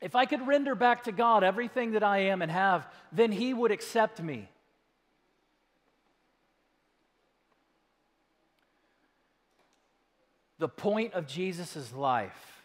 If 0.00 0.14
I 0.14 0.26
could 0.26 0.46
render 0.46 0.76
back 0.76 1.02
to 1.04 1.12
God 1.12 1.42
everything 1.42 1.90
that 1.90 2.04
I 2.04 2.18
am 2.18 2.40
and 2.40 2.52
have, 2.52 2.86
then 3.10 3.32
He 3.32 3.52
would 3.52 3.72
accept 3.72 4.22
me. 4.22 4.48
The 10.58 10.68
point 10.68 11.14
of 11.14 11.26
Jesus' 11.26 11.92
life 11.94 12.62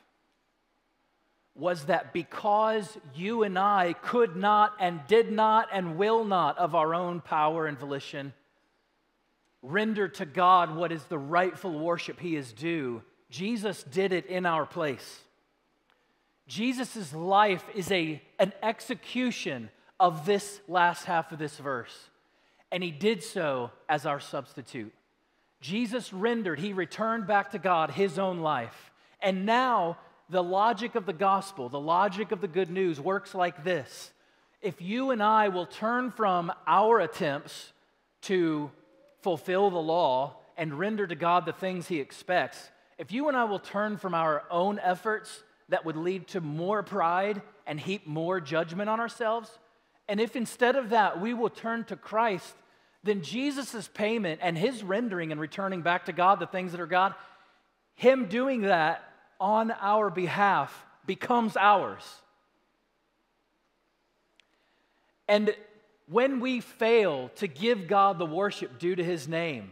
was 1.56 1.86
that 1.86 2.14
because 2.14 2.98
you 3.16 3.44
and 3.44 3.60
I 3.60 3.94
could 3.94 4.36
not 4.36 4.74
and 4.80 5.02
did 5.08 5.32
not 5.32 5.70
and 5.72 5.98
will 5.98 6.26
not 6.26 6.58
of 6.58 6.74
our 6.74 6.96
own 6.96 7.22
power 7.22 7.68
and 7.68 7.78
volition 7.78 8.34
render 9.64 10.10
to 10.10 10.26
God 10.26 10.76
what 10.76 10.92
is 10.92 11.04
the 11.06 11.18
rightful 11.18 11.80
worship 11.80 12.20
he 12.20 12.36
is 12.36 12.52
due, 12.52 13.02
Jesus 13.30 13.82
did 13.82 14.12
it 14.12 14.28
in 14.28 14.46
our 14.46 14.66
place. 14.66 15.22
Jesus' 16.48 17.14
life 17.14 17.64
is 17.74 17.90
a, 17.90 18.22
an 18.38 18.52
execution 18.62 19.70
of 20.00 20.26
this 20.26 20.60
last 20.68 21.06
half 21.06 21.32
of 21.32 21.40
this 21.40 21.58
verse, 21.58 22.10
and 22.72 22.84
he 22.84 22.92
did 22.92 23.24
so 23.24 23.72
as 23.88 24.06
our 24.06 24.20
substitute. 24.20 24.94
Jesus 25.64 26.12
rendered, 26.12 26.60
he 26.60 26.74
returned 26.74 27.26
back 27.26 27.52
to 27.52 27.58
God 27.58 27.92
his 27.92 28.20
own 28.20 28.40
life. 28.40 28.92
And 29.22 29.46
now 29.46 29.98
the 30.30 30.44
logic 30.44 30.96
of 30.96 31.06
the 31.06 31.14
gospel, 31.14 31.70
the 31.70 31.80
logic 31.80 32.34
of 32.34 32.42
the 32.42 32.50
good 32.50 32.70
news 32.70 33.00
works 33.00 33.34
like 33.34 33.64
this. 33.64 34.12
If 34.62 34.82
you 34.82 35.12
and 35.12 35.24
I 35.24 35.48
will 35.48 35.66
turn 35.66 36.12
from 36.12 36.52
our 36.68 37.00
attempts 37.00 37.72
to 38.24 38.72
fulfill 39.22 39.70
the 39.70 39.78
law 39.78 40.36
and 40.58 40.78
render 40.78 41.08
to 41.08 41.16
God 41.16 41.46
the 41.46 41.54
things 41.54 41.88
He 41.88 42.02
expects, 42.02 42.70
if 42.98 43.14
you 43.14 43.30
and 43.30 43.38
I 43.38 43.46
will 43.46 43.60
turn 43.60 43.96
from 43.96 44.14
our 44.14 44.44
own 44.52 44.80
efforts 44.80 45.44
that 45.70 45.86
would 45.86 45.96
lead 45.96 46.28
to 46.30 46.42
more 46.42 46.84
pride 46.84 47.42
and 47.66 47.80
heap 47.80 48.06
more 48.06 48.42
judgment 48.42 48.90
on 48.90 49.00
ourselves, 49.00 49.50
and 50.10 50.20
if 50.20 50.36
instead 50.36 50.76
of 50.76 50.90
that 50.90 51.22
we 51.22 51.34
will 51.34 51.50
turn 51.50 51.86
to 51.86 51.96
Christ, 51.96 52.54
then 53.04 53.22
Jesus' 53.22 53.90
payment 53.94 54.40
and 54.44 54.58
His 54.58 54.84
rendering 54.84 55.32
and 55.32 55.40
returning 55.40 55.82
back 55.82 56.06
to 56.06 56.14
God 56.14 56.40
the 56.40 56.48
things 56.48 56.72
that 56.72 56.82
are 56.82 56.88
God, 56.88 57.14
Him 57.96 58.26
doing 58.26 58.62
that 58.62 59.04
on 59.40 59.72
our 59.72 60.10
behalf 60.10 60.86
becomes 61.06 61.58
ours. 61.58 62.04
And 65.28 65.56
when 66.08 66.40
we 66.40 66.60
fail 66.60 67.30
to 67.36 67.48
give 67.48 67.88
God 67.88 68.20
the 68.20 68.26
worship 68.26 68.80
due 68.80 68.96
to 68.96 69.04
his 69.04 69.28
name, 69.28 69.72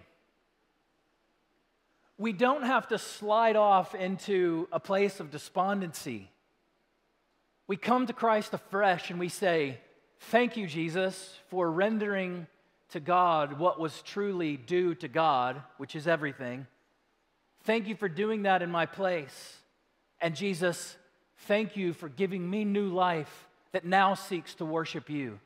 we 2.18 2.34
don't 2.34 2.64
have 2.64 2.88
to 2.90 2.98
slide 2.98 3.56
off 3.56 3.96
into 3.96 4.68
a 4.72 4.80
place 4.80 5.20
of 5.20 5.32
despondency. 5.32 6.30
We 7.68 7.78
come 7.78 8.06
to 8.08 8.14
Christ 8.14 8.54
afresh 8.54 9.10
and 9.10 9.20
we 9.20 9.30
say, 9.30 9.80
Thank 10.26 10.56
you, 10.56 10.68
Jesus, 10.68 11.36
for 11.50 11.72
rendering 11.72 12.46
to 12.92 13.00
God 13.00 13.60
what 13.60 13.80
was 13.80 14.02
truly 14.02 14.58
due 14.58 14.96
to 14.96 15.08
God, 15.08 15.62
which 15.78 15.96
is 15.96 16.08
everything. 16.08 16.68
Thank 17.64 17.88
you 17.88 17.96
for 17.96 18.10
doing 18.10 18.44
that 18.44 18.62
in 18.62 18.72
my 18.72 18.86
place. 18.86 19.58
And 20.20 20.36
Jesus, 20.36 20.98
thank 21.48 21.76
you 21.76 21.94
for 21.94 22.10
giving 22.10 22.50
me 22.50 22.64
new 22.64 22.90
life 22.90 23.48
that 23.72 23.86
now 23.86 24.14
seeks 24.14 24.56
to 24.56 24.66
worship 24.66 25.10
you. 25.10 25.40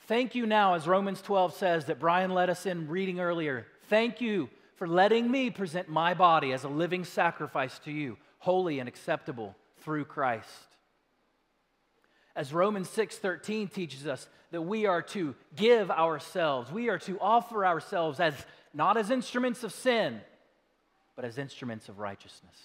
Thank 0.00 0.34
you 0.34 0.46
now, 0.46 0.74
as 0.74 0.88
Romans 0.88 1.22
12 1.22 1.54
says, 1.54 1.84
that 1.84 2.00
Brian 2.00 2.32
led 2.32 2.50
us 2.50 2.66
in 2.66 2.88
reading 2.88 3.20
earlier. 3.20 3.66
Thank 3.88 4.20
you 4.20 4.50
for 4.74 4.88
letting 4.88 5.30
me 5.30 5.50
present 5.50 5.88
my 5.88 6.14
body 6.14 6.52
as 6.52 6.64
a 6.64 6.68
living 6.68 7.04
sacrifice 7.04 7.78
to 7.80 7.92
you, 7.92 8.16
holy 8.38 8.80
and 8.80 8.88
acceptable 8.88 9.54
through 9.82 10.06
Christ. 10.06 10.48
As 12.34 12.52
Romans 12.52 12.88
6:13 12.88 13.68
teaches 13.68 14.06
us 14.06 14.28
that 14.50 14.62
we 14.62 14.86
are 14.86 15.02
to 15.02 15.34
give 15.56 15.90
ourselves, 15.90 16.72
we 16.72 16.88
are 16.88 16.98
to 16.98 17.18
offer 17.20 17.64
ourselves 17.64 18.20
as 18.20 18.34
not 18.74 18.96
as 18.96 19.10
instruments 19.10 19.64
of 19.64 19.72
sin, 19.72 20.20
but 21.16 21.24
as 21.24 21.38
instruments 21.38 21.88
of 21.88 21.98
righteousness 21.98 22.56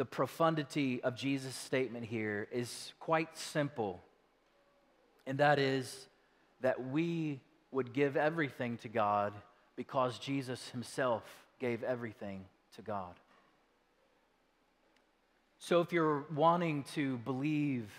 the 0.00 0.04
profundity 0.06 1.02
of 1.02 1.14
Jesus' 1.14 1.54
statement 1.54 2.06
here 2.06 2.48
is 2.50 2.94
quite 3.00 3.36
simple, 3.36 4.02
and 5.26 5.36
that 5.40 5.58
is 5.58 6.08
that 6.62 6.88
we 6.88 7.38
would 7.70 7.92
give 7.92 8.16
everything 8.16 8.78
to 8.78 8.88
God 8.88 9.34
because 9.76 10.18
Jesus 10.18 10.70
himself 10.70 11.22
gave 11.58 11.82
everything 11.82 12.46
to 12.76 12.80
God. 12.80 13.12
So, 15.58 15.82
if 15.82 15.92
you're 15.92 16.24
wanting 16.34 16.84
to 16.94 17.18
believe 17.18 17.90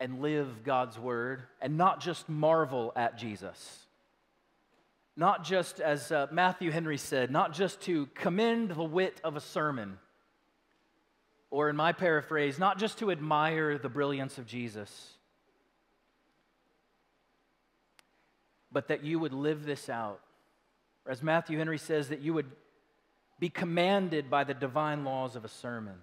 and 0.00 0.22
live 0.22 0.64
God's 0.64 0.98
word 0.98 1.42
and 1.60 1.76
not 1.76 2.00
just 2.00 2.28
marvel 2.28 2.92
at 2.96 3.18
Jesus, 3.18 3.78
not 5.16 5.44
just, 5.44 5.80
as 5.80 6.10
uh, 6.10 6.26
Matthew 6.32 6.70
Henry 6.70 6.96
said, 6.96 7.30
not 7.30 7.52
just 7.52 7.82
to 7.82 8.06
commend 8.14 8.70
the 8.70 8.82
wit 8.82 9.20
of 9.22 9.36
a 9.36 9.40
sermon 9.40 9.98
or 11.50 11.68
in 11.68 11.76
my 11.76 11.92
paraphrase, 11.92 12.58
not 12.58 12.78
just 12.78 12.98
to 12.98 13.10
admire 13.10 13.76
the 13.76 13.88
brilliance 13.88 14.38
of 14.38 14.46
Jesus, 14.46 15.10
but 18.72 18.88
that 18.88 19.04
you 19.04 19.18
would 19.18 19.34
live 19.34 19.64
this 19.64 19.88
out. 19.88 20.20
As 21.06 21.22
Matthew 21.22 21.58
Henry 21.58 21.78
says, 21.78 22.08
that 22.08 22.20
you 22.20 22.32
would 22.32 22.50
be 23.38 23.48
commanded 23.48 24.30
by 24.30 24.44
the 24.44 24.54
divine 24.54 25.04
laws 25.04 25.34
of 25.34 25.44
a 25.44 25.48
sermon. 25.48 25.96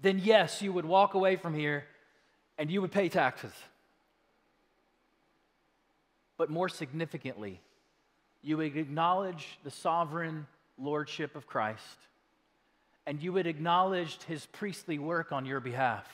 Then, 0.00 0.20
yes, 0.22 0.62
you 0.62 0.72
would 0.72 0.84
walk 0.84 1.14
away 1.14 1.36
from 1.36 1.54
here 1.54 1.84
and 2.58 2.70
you 2.70 2.82
would 2.82 2.92
pay 2.92 3.08
taxes. 3.08 3.52
But 6.36 6.50
more 6.50 6.68
significantly, 6.68 7.60
you 8.42 8.56
would 8.58 8.76
acknowledge 8.76 9.58
the 9.64 9.70
sovereign 9.70 10.46
lordship 10.78 11.34
of 11.36 11.46
Christ 11.46 11.98
and 13.08 13.22
you 13.22 13.32
would 13.32 13.46
acknowledge 13.46 14.22
his 14.24 14.44
priestly 14.44 14.98
work 14.98 15.32
on 15.32 15.46
your 15.46 15.60
behalf. 15.60 16.06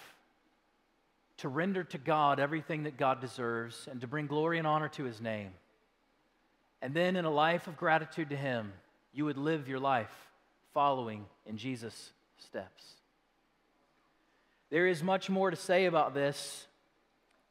to 1.36 1.48
render 1.48 1.82
to 1.82 1.98
God 1.98 2.38
everything 2.38 2.84
that 2.84 2.96
God 2.96 3.20
deserves 3.20 3.88
and 3.90 4.00
to 4.00 4.06
bring 4.06 4.28
glory 4.28 4.58
and 4.58 4.68
honor 4.68 4.88
to 4.90 5.02
his 5.02 5.20
name. 5.20 5.50
And 6.80 6.94
then, 6.94 7.16
in 7.16 7.24
a 7.24 7.30
life 7.30 7.66
of 7.66 7.76
gratitude 7.76 8.30
to 8.30 8.36
him, 8.36 8.72
you 9.12 9.24
would 9.24 9.36
live 9.36 9.68
your 9.68 9.80
life 9.80 10.14
following 10.72 11.26
in 11.44 11.56
Jesus' 11.56 12.12
steps. 12.38 12.84
There 14.74 14.88
is 14.88 15.04
much 15.04 15.30
more 15.30 15.52
to 15.52 15.56
say 15.56 15.84
about 15.84 16.14
this. 16.14 16.66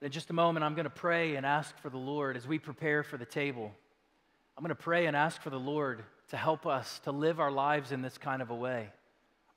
In 0.01 0.11
just 0.11 0.29
a 0.29 0.33
moment, 0.33 0.65
I'm 0.65 0.75
going 0.75 0.83
to 0.83 0.89
pray 0.89 1.37
and 1.37 1.45
ask 1.45 1.73
for 1.77 1.89
the 1.89 1.97
Lord 1.97 2.35
as 2.35 2.45
we 2.45 2.59
prepare 2.59 3.01
for 3.01 3.15
the 3.15 3.23
table. 3.23 3.71
I'm 4.57 4.61
going 4.61 4.75
to 4.75 4.83
pray 4.83 5.05
and 5.05 5.15
ask 5.15 5.41
for 5.41 5.49
the 5.49 5.57
Lord 5.57 6.03
to 6.31 6.35
help 6.35 6.67
us 6.67 6.99
to 7.05 7.13
live 7.13 7.39
our 7.39 7.49
lives 7.49 7.93
in 7.93 8.01
this 8.01 8.17
kind 8.17 8.41
of 8.41 8.49
a 8.49 8.53
way, 8.53 8.89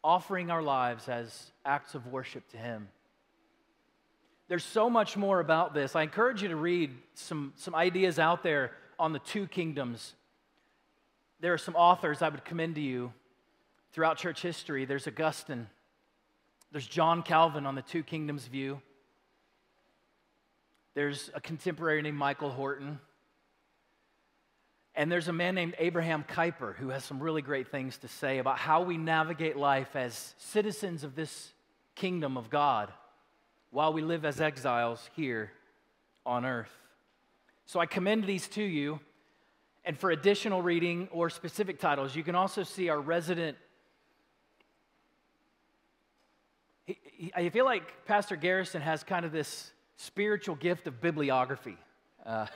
offering 0.04 0.48
our 0.48 0.62
lives 0.62 1.08
as 1.08 1.50
acts 1.64 1.96
of 1.96 2.06
worship 2.06 2.48
to 2.50 2.56
Him. 2.56 2.86
There's 4.46 4.62
so 4.62 4.88
much 4.88 5.16
more 5.16 5.40
about 5.40 5.74
this. 5.74 5.96
I 5.96 6.02
encourage 6.02 6.42
you 6.42 6.48
to 6.50 6.56
read 6.56 6.92
some, 7.14 7.52
some 7.56 7.74
ideas 7.74 8.20
out 8.20 8.44
there 8.44 8.70
on 8.96 9.12
the 9.12 9.18
two 9.18 9.48
kingdoms. 9.48 10.14
There 11.40 11.52
are 11.52 11.58
some 11.58 11.74
authors 11.74 12.22
I 12.22 12.28
would 12.28 12.44
commend 12.44 12.76
to 12.76 12.80
you 12.80 13.12
throughout 13.90 14.18
church 14.18 14.40
history. 14.40 14.84
There's 14.84 15.08
Augustine, 15.08 15.66
there's 16.76 16.86
John 16.86 17.22
Calvin 17.22 17.64
on 17.64 17.74
the 17.74 17.80
two 17.80 18.02
kingdoms 18.02 18.46
view. 18.48 18.82
There's 20.92 21.30
a 21.32 21.40
contemporary 21.40 22.02
named 22.02 22.18
Michael 22.18 22.50
Horton. 22.50 23.00
And 24.94 25.10
there's 25.10 25.28
a 25.28 25.32
man 25.32 25.54
named 25.54 25.74
Abraham 25.78 26.22
Kuyper 26.22 26.76
who 26.76 26.90
has 26.90 27.02
some 27.02 27.18
really 27.18 27.40
great 27.40 27.68
things 27.68 27.96
to 27.96 28.08
say 28.08 28.36
about 28.36 28.58
how 28.58 28.82
we 28.82 28.98
navigate 28.98 29.56
life 29.56 29.96
as 29.96 30.34
citizens 30.36 31.02
of 31.02 31.14
this 31.14 31.54
kingdom 31.94 32.36
of 32.36 32.50
God 32.50 32.92
while 33.70 33.94
we 33.94 34.02
live 34.02 34.26
as 34.26 34.38
exiles 34.42 35.08
here 35.16 35.52
on 36.26 36.44
earth. 36.44 36.76
So 37.64 37.80
I 37.80 37.86
commend 37.86 38.24
these 38.24 38.48
to 38.48 38.62
you. 38.62 39.00
And 39.86 39.96
for 39.96 40.10
additional 40.10 40.60
reading 40.60 41.08
or 41.10 41.30
specific 41.30 41.80
titles, 41.80 42.14
you 42.14 42.22
can 42.22 42.34
also 42.34 42.64
see 42.64 42.90
our 42.90 43.00
resident. 43.00 43.56
I 47.34 47.48
feel 47.48 47.64
like 47.64 48.04
Pastor 48.06 48.36
Garrison 48.36 48.80
has 48.80 49.02
kind 49.02 49.24
of 49.24 49.32
this 49.32 49.72
spiritual 49.96 50.54
gift 50.54 50.86
of 50.86 51.00
bibliography. 51.00 51.76
Uh, 52.24 52.46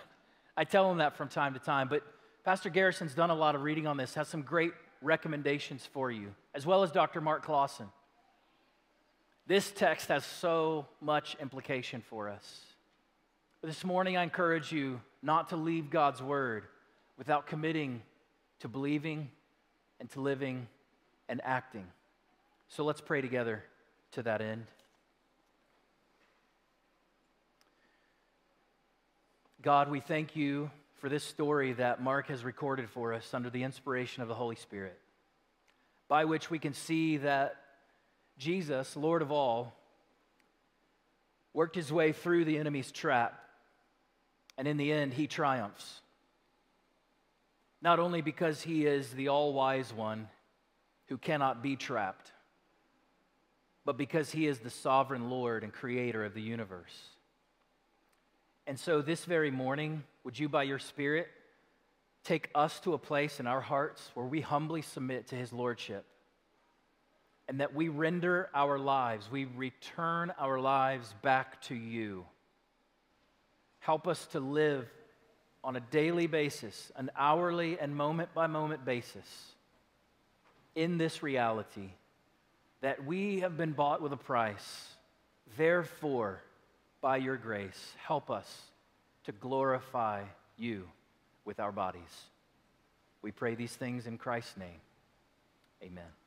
I 0.56 0.64
tell 0.64 0.90
him 0.90 0.98
that 0.98 1.16
from 1.16 1.28
time 1.28 1.54
to 1.54 1.60
time, 1.60 1.88
but 1.88 2.02
Pastor 2.44 2.70
Garrison's 2.70 3.14
done 3.14 3.30
a 3.30 3.34
lot 3.34 3.54
of 3.54 3.62
reading 3.62 3.86
on 3.86 3.96
this, 3.96 4.14
has 4.14 4.28
some 4.28 4.42
great 4.42 4.72
recommendations 5.02 5.84
for 5.86 6.10
you, 6.10 6.34
as 6.54 6.64
well 6.64 6.82
as 6.82 6.92
Dr. 6.92 7.20
Mark 7.20 7.44
Clausen. 7.44 7.86
This 9.46 9.70
text 9.72 10.08
has 10.08 10.24
so 10.24 10.86
much 11.00 11.36
implication 11.40 12.02
for 12.08 12.28
us. 12.28 12.60
This 13.62 13.84
morning, 13.84 14.16
I 14.16 14.22
encourage 14.22 14.70
you 14.70 15.00
not 15.22 15.48
to 15.48 15.56
leave 15.56 15.90
God's 15.90 16.22
word 16.22 16.64
without 17.18 17.46
committing 17.46 18.02
to 18.60 18.68
believing 18.68 19.28
and 19.98 20.08
to 20.10 20.20
living 20.20 20.68
and 21.28 21.40
acting. 21.44 21.86
So 22.68 22.84
let's 22.84 23.00
pray 23.00 23.20
together 23.20 23.64
to 24.12 24.22
that 24.22 24.40
end. 24.40 24.66
God, 29.62 29.90
we 29.90 30.00
thank 30.00 30.36
you 30.36 30.70
for 30.96 31.08
this 31.08 31.22
story 31.22 31.74
that 31.74 32.02
Mark 32.02 32.28
has 32.28 32.44
recorded 32.44 32.88
for 32.90 33.12
us 33.12 33.34
under 33.34 33.50
the 33.50 33.62
inspiration 33.62 34.22
of 34.22 34.28
the 34.28 34.34
Holy 34.34 34.56
Spirit, 34.56 34.98
by 36.08 36.24
which 36.24 36.50
we 36.50 36.58
can 36.58 36.72
see 36.72 37.18
that 37.18 37.56
Jesus, 38.38 38.96
Lord 38.96 39.20
of 39.22 39.30
all, 39.30 39.74
worked 41.52 41.76
his 41.76 41.92
way 41.92 42.12
through 42.12 42.44
the 42.46 42.58
enemy's 42.58 42.90
trap, 42.90 43.38
and 44.56 44.66
in 44.66 44.76
the 44.76 44.92
end, 44.92 45.12
he 45.12 45.26
triumphs. 45.26 46.00
Not 47.82 47.98
only 47.98 48.22
because 48.22 48.62
he 48.62 48.86
is 48.86 49.10
the 49.12 49.28
all 49.28 49.52
wise 49.52 49.92
one 49.92 50.28
who 51.08 51.18
cannot 51.18 51.62
be 51.62 51.76
trapped, 51.76 52.32
but 53.90 53.96
because 53.96 54.30
he 54.30 54.46
is 54.46 54.60
the 54.60 54.70
sovereign 54.70 55.30
Lord 55.30 55.64
and 55.64 55.72
creator 55.72 56.24
of 56.24 56.32
the 56.32 56.40
universe. 56.40 56.96
And 58.68 58.78
so, 58.78 59.02
this 59.02 59.24
very 59.24 59.50
morning, 59.50 60.04
would 60.22 60.38
you, 60.38 60.48
by 60.48 60.62
your 60.62 60.78
Spirit, 60.78 61.26
take 62.22 62.50
us 62.54 62.78
to 62.82 62.94
a 62.94 62.98
place 62.98 63.40
in 63.40 63.48
our 63.48 63.60
hearts 63.60 64.08
where 64.14 64.26
we 64.26 64.42
humbly 64.42 64.82
submit 64.82 65.26
to 65.30 65.34
his 65.34 65.52
Lordship? 65.52 66.04
and 67.48 67.58
that 67.58 67.74
we 67.74 67.88
render 67.88 68.48
our 68.54 68.78
lives, 68.78 69.28
we 69.28 69.46
return 69.56 70.32
our 70.38 70.60
lives 70.60 71.12
back 71.20 71.60
to 71.62 71.74
you. 71.74 72.24
Help 73.80 74.06
us 74.06 74.24
to 74.26 74.38
live 74.38 74.88
on 75.64 75.74
a 75.74 75.80
daily 75.80 76.28
basis, 76.28 76.92
an 76.94 77.10
hourly 77.16 77.76
and 77.80 77.96
moment 77.96 78.32
by 78.34 78.46
moment 78.46 78.84
basis, 78.84 79.26
in 80.76 80.96
this 80.96 81.24
reality 81.24 81.90
that 82.80 83.04
we 83.04 83.40
have 83.40 83.56
been 83.56 83.72
bought 83.72 84.00
with 84.00 84.12
a 84.12 84.16
price. 84.16 84.88
Therefore, 85.56 86.40
by 87.00 87.18
your 87.18 87.36
grace, 87.36 87.94
help 88.06 88.30
us 88.30 88.62
to 89.24 89.32
glorify 89.32 90.22
you 90.56 90.88
with 91.44 91.60
our 91.60 91.72
bodies. 91.72 92.00
We 93.22 93.32
pray 93.32 93.54
these 93.54 93.72
things 93.72 94.06
in 94.06 94.18
Christ's 94.18 94.56
name. 94.56 94.80
Amen. 95.82 96.19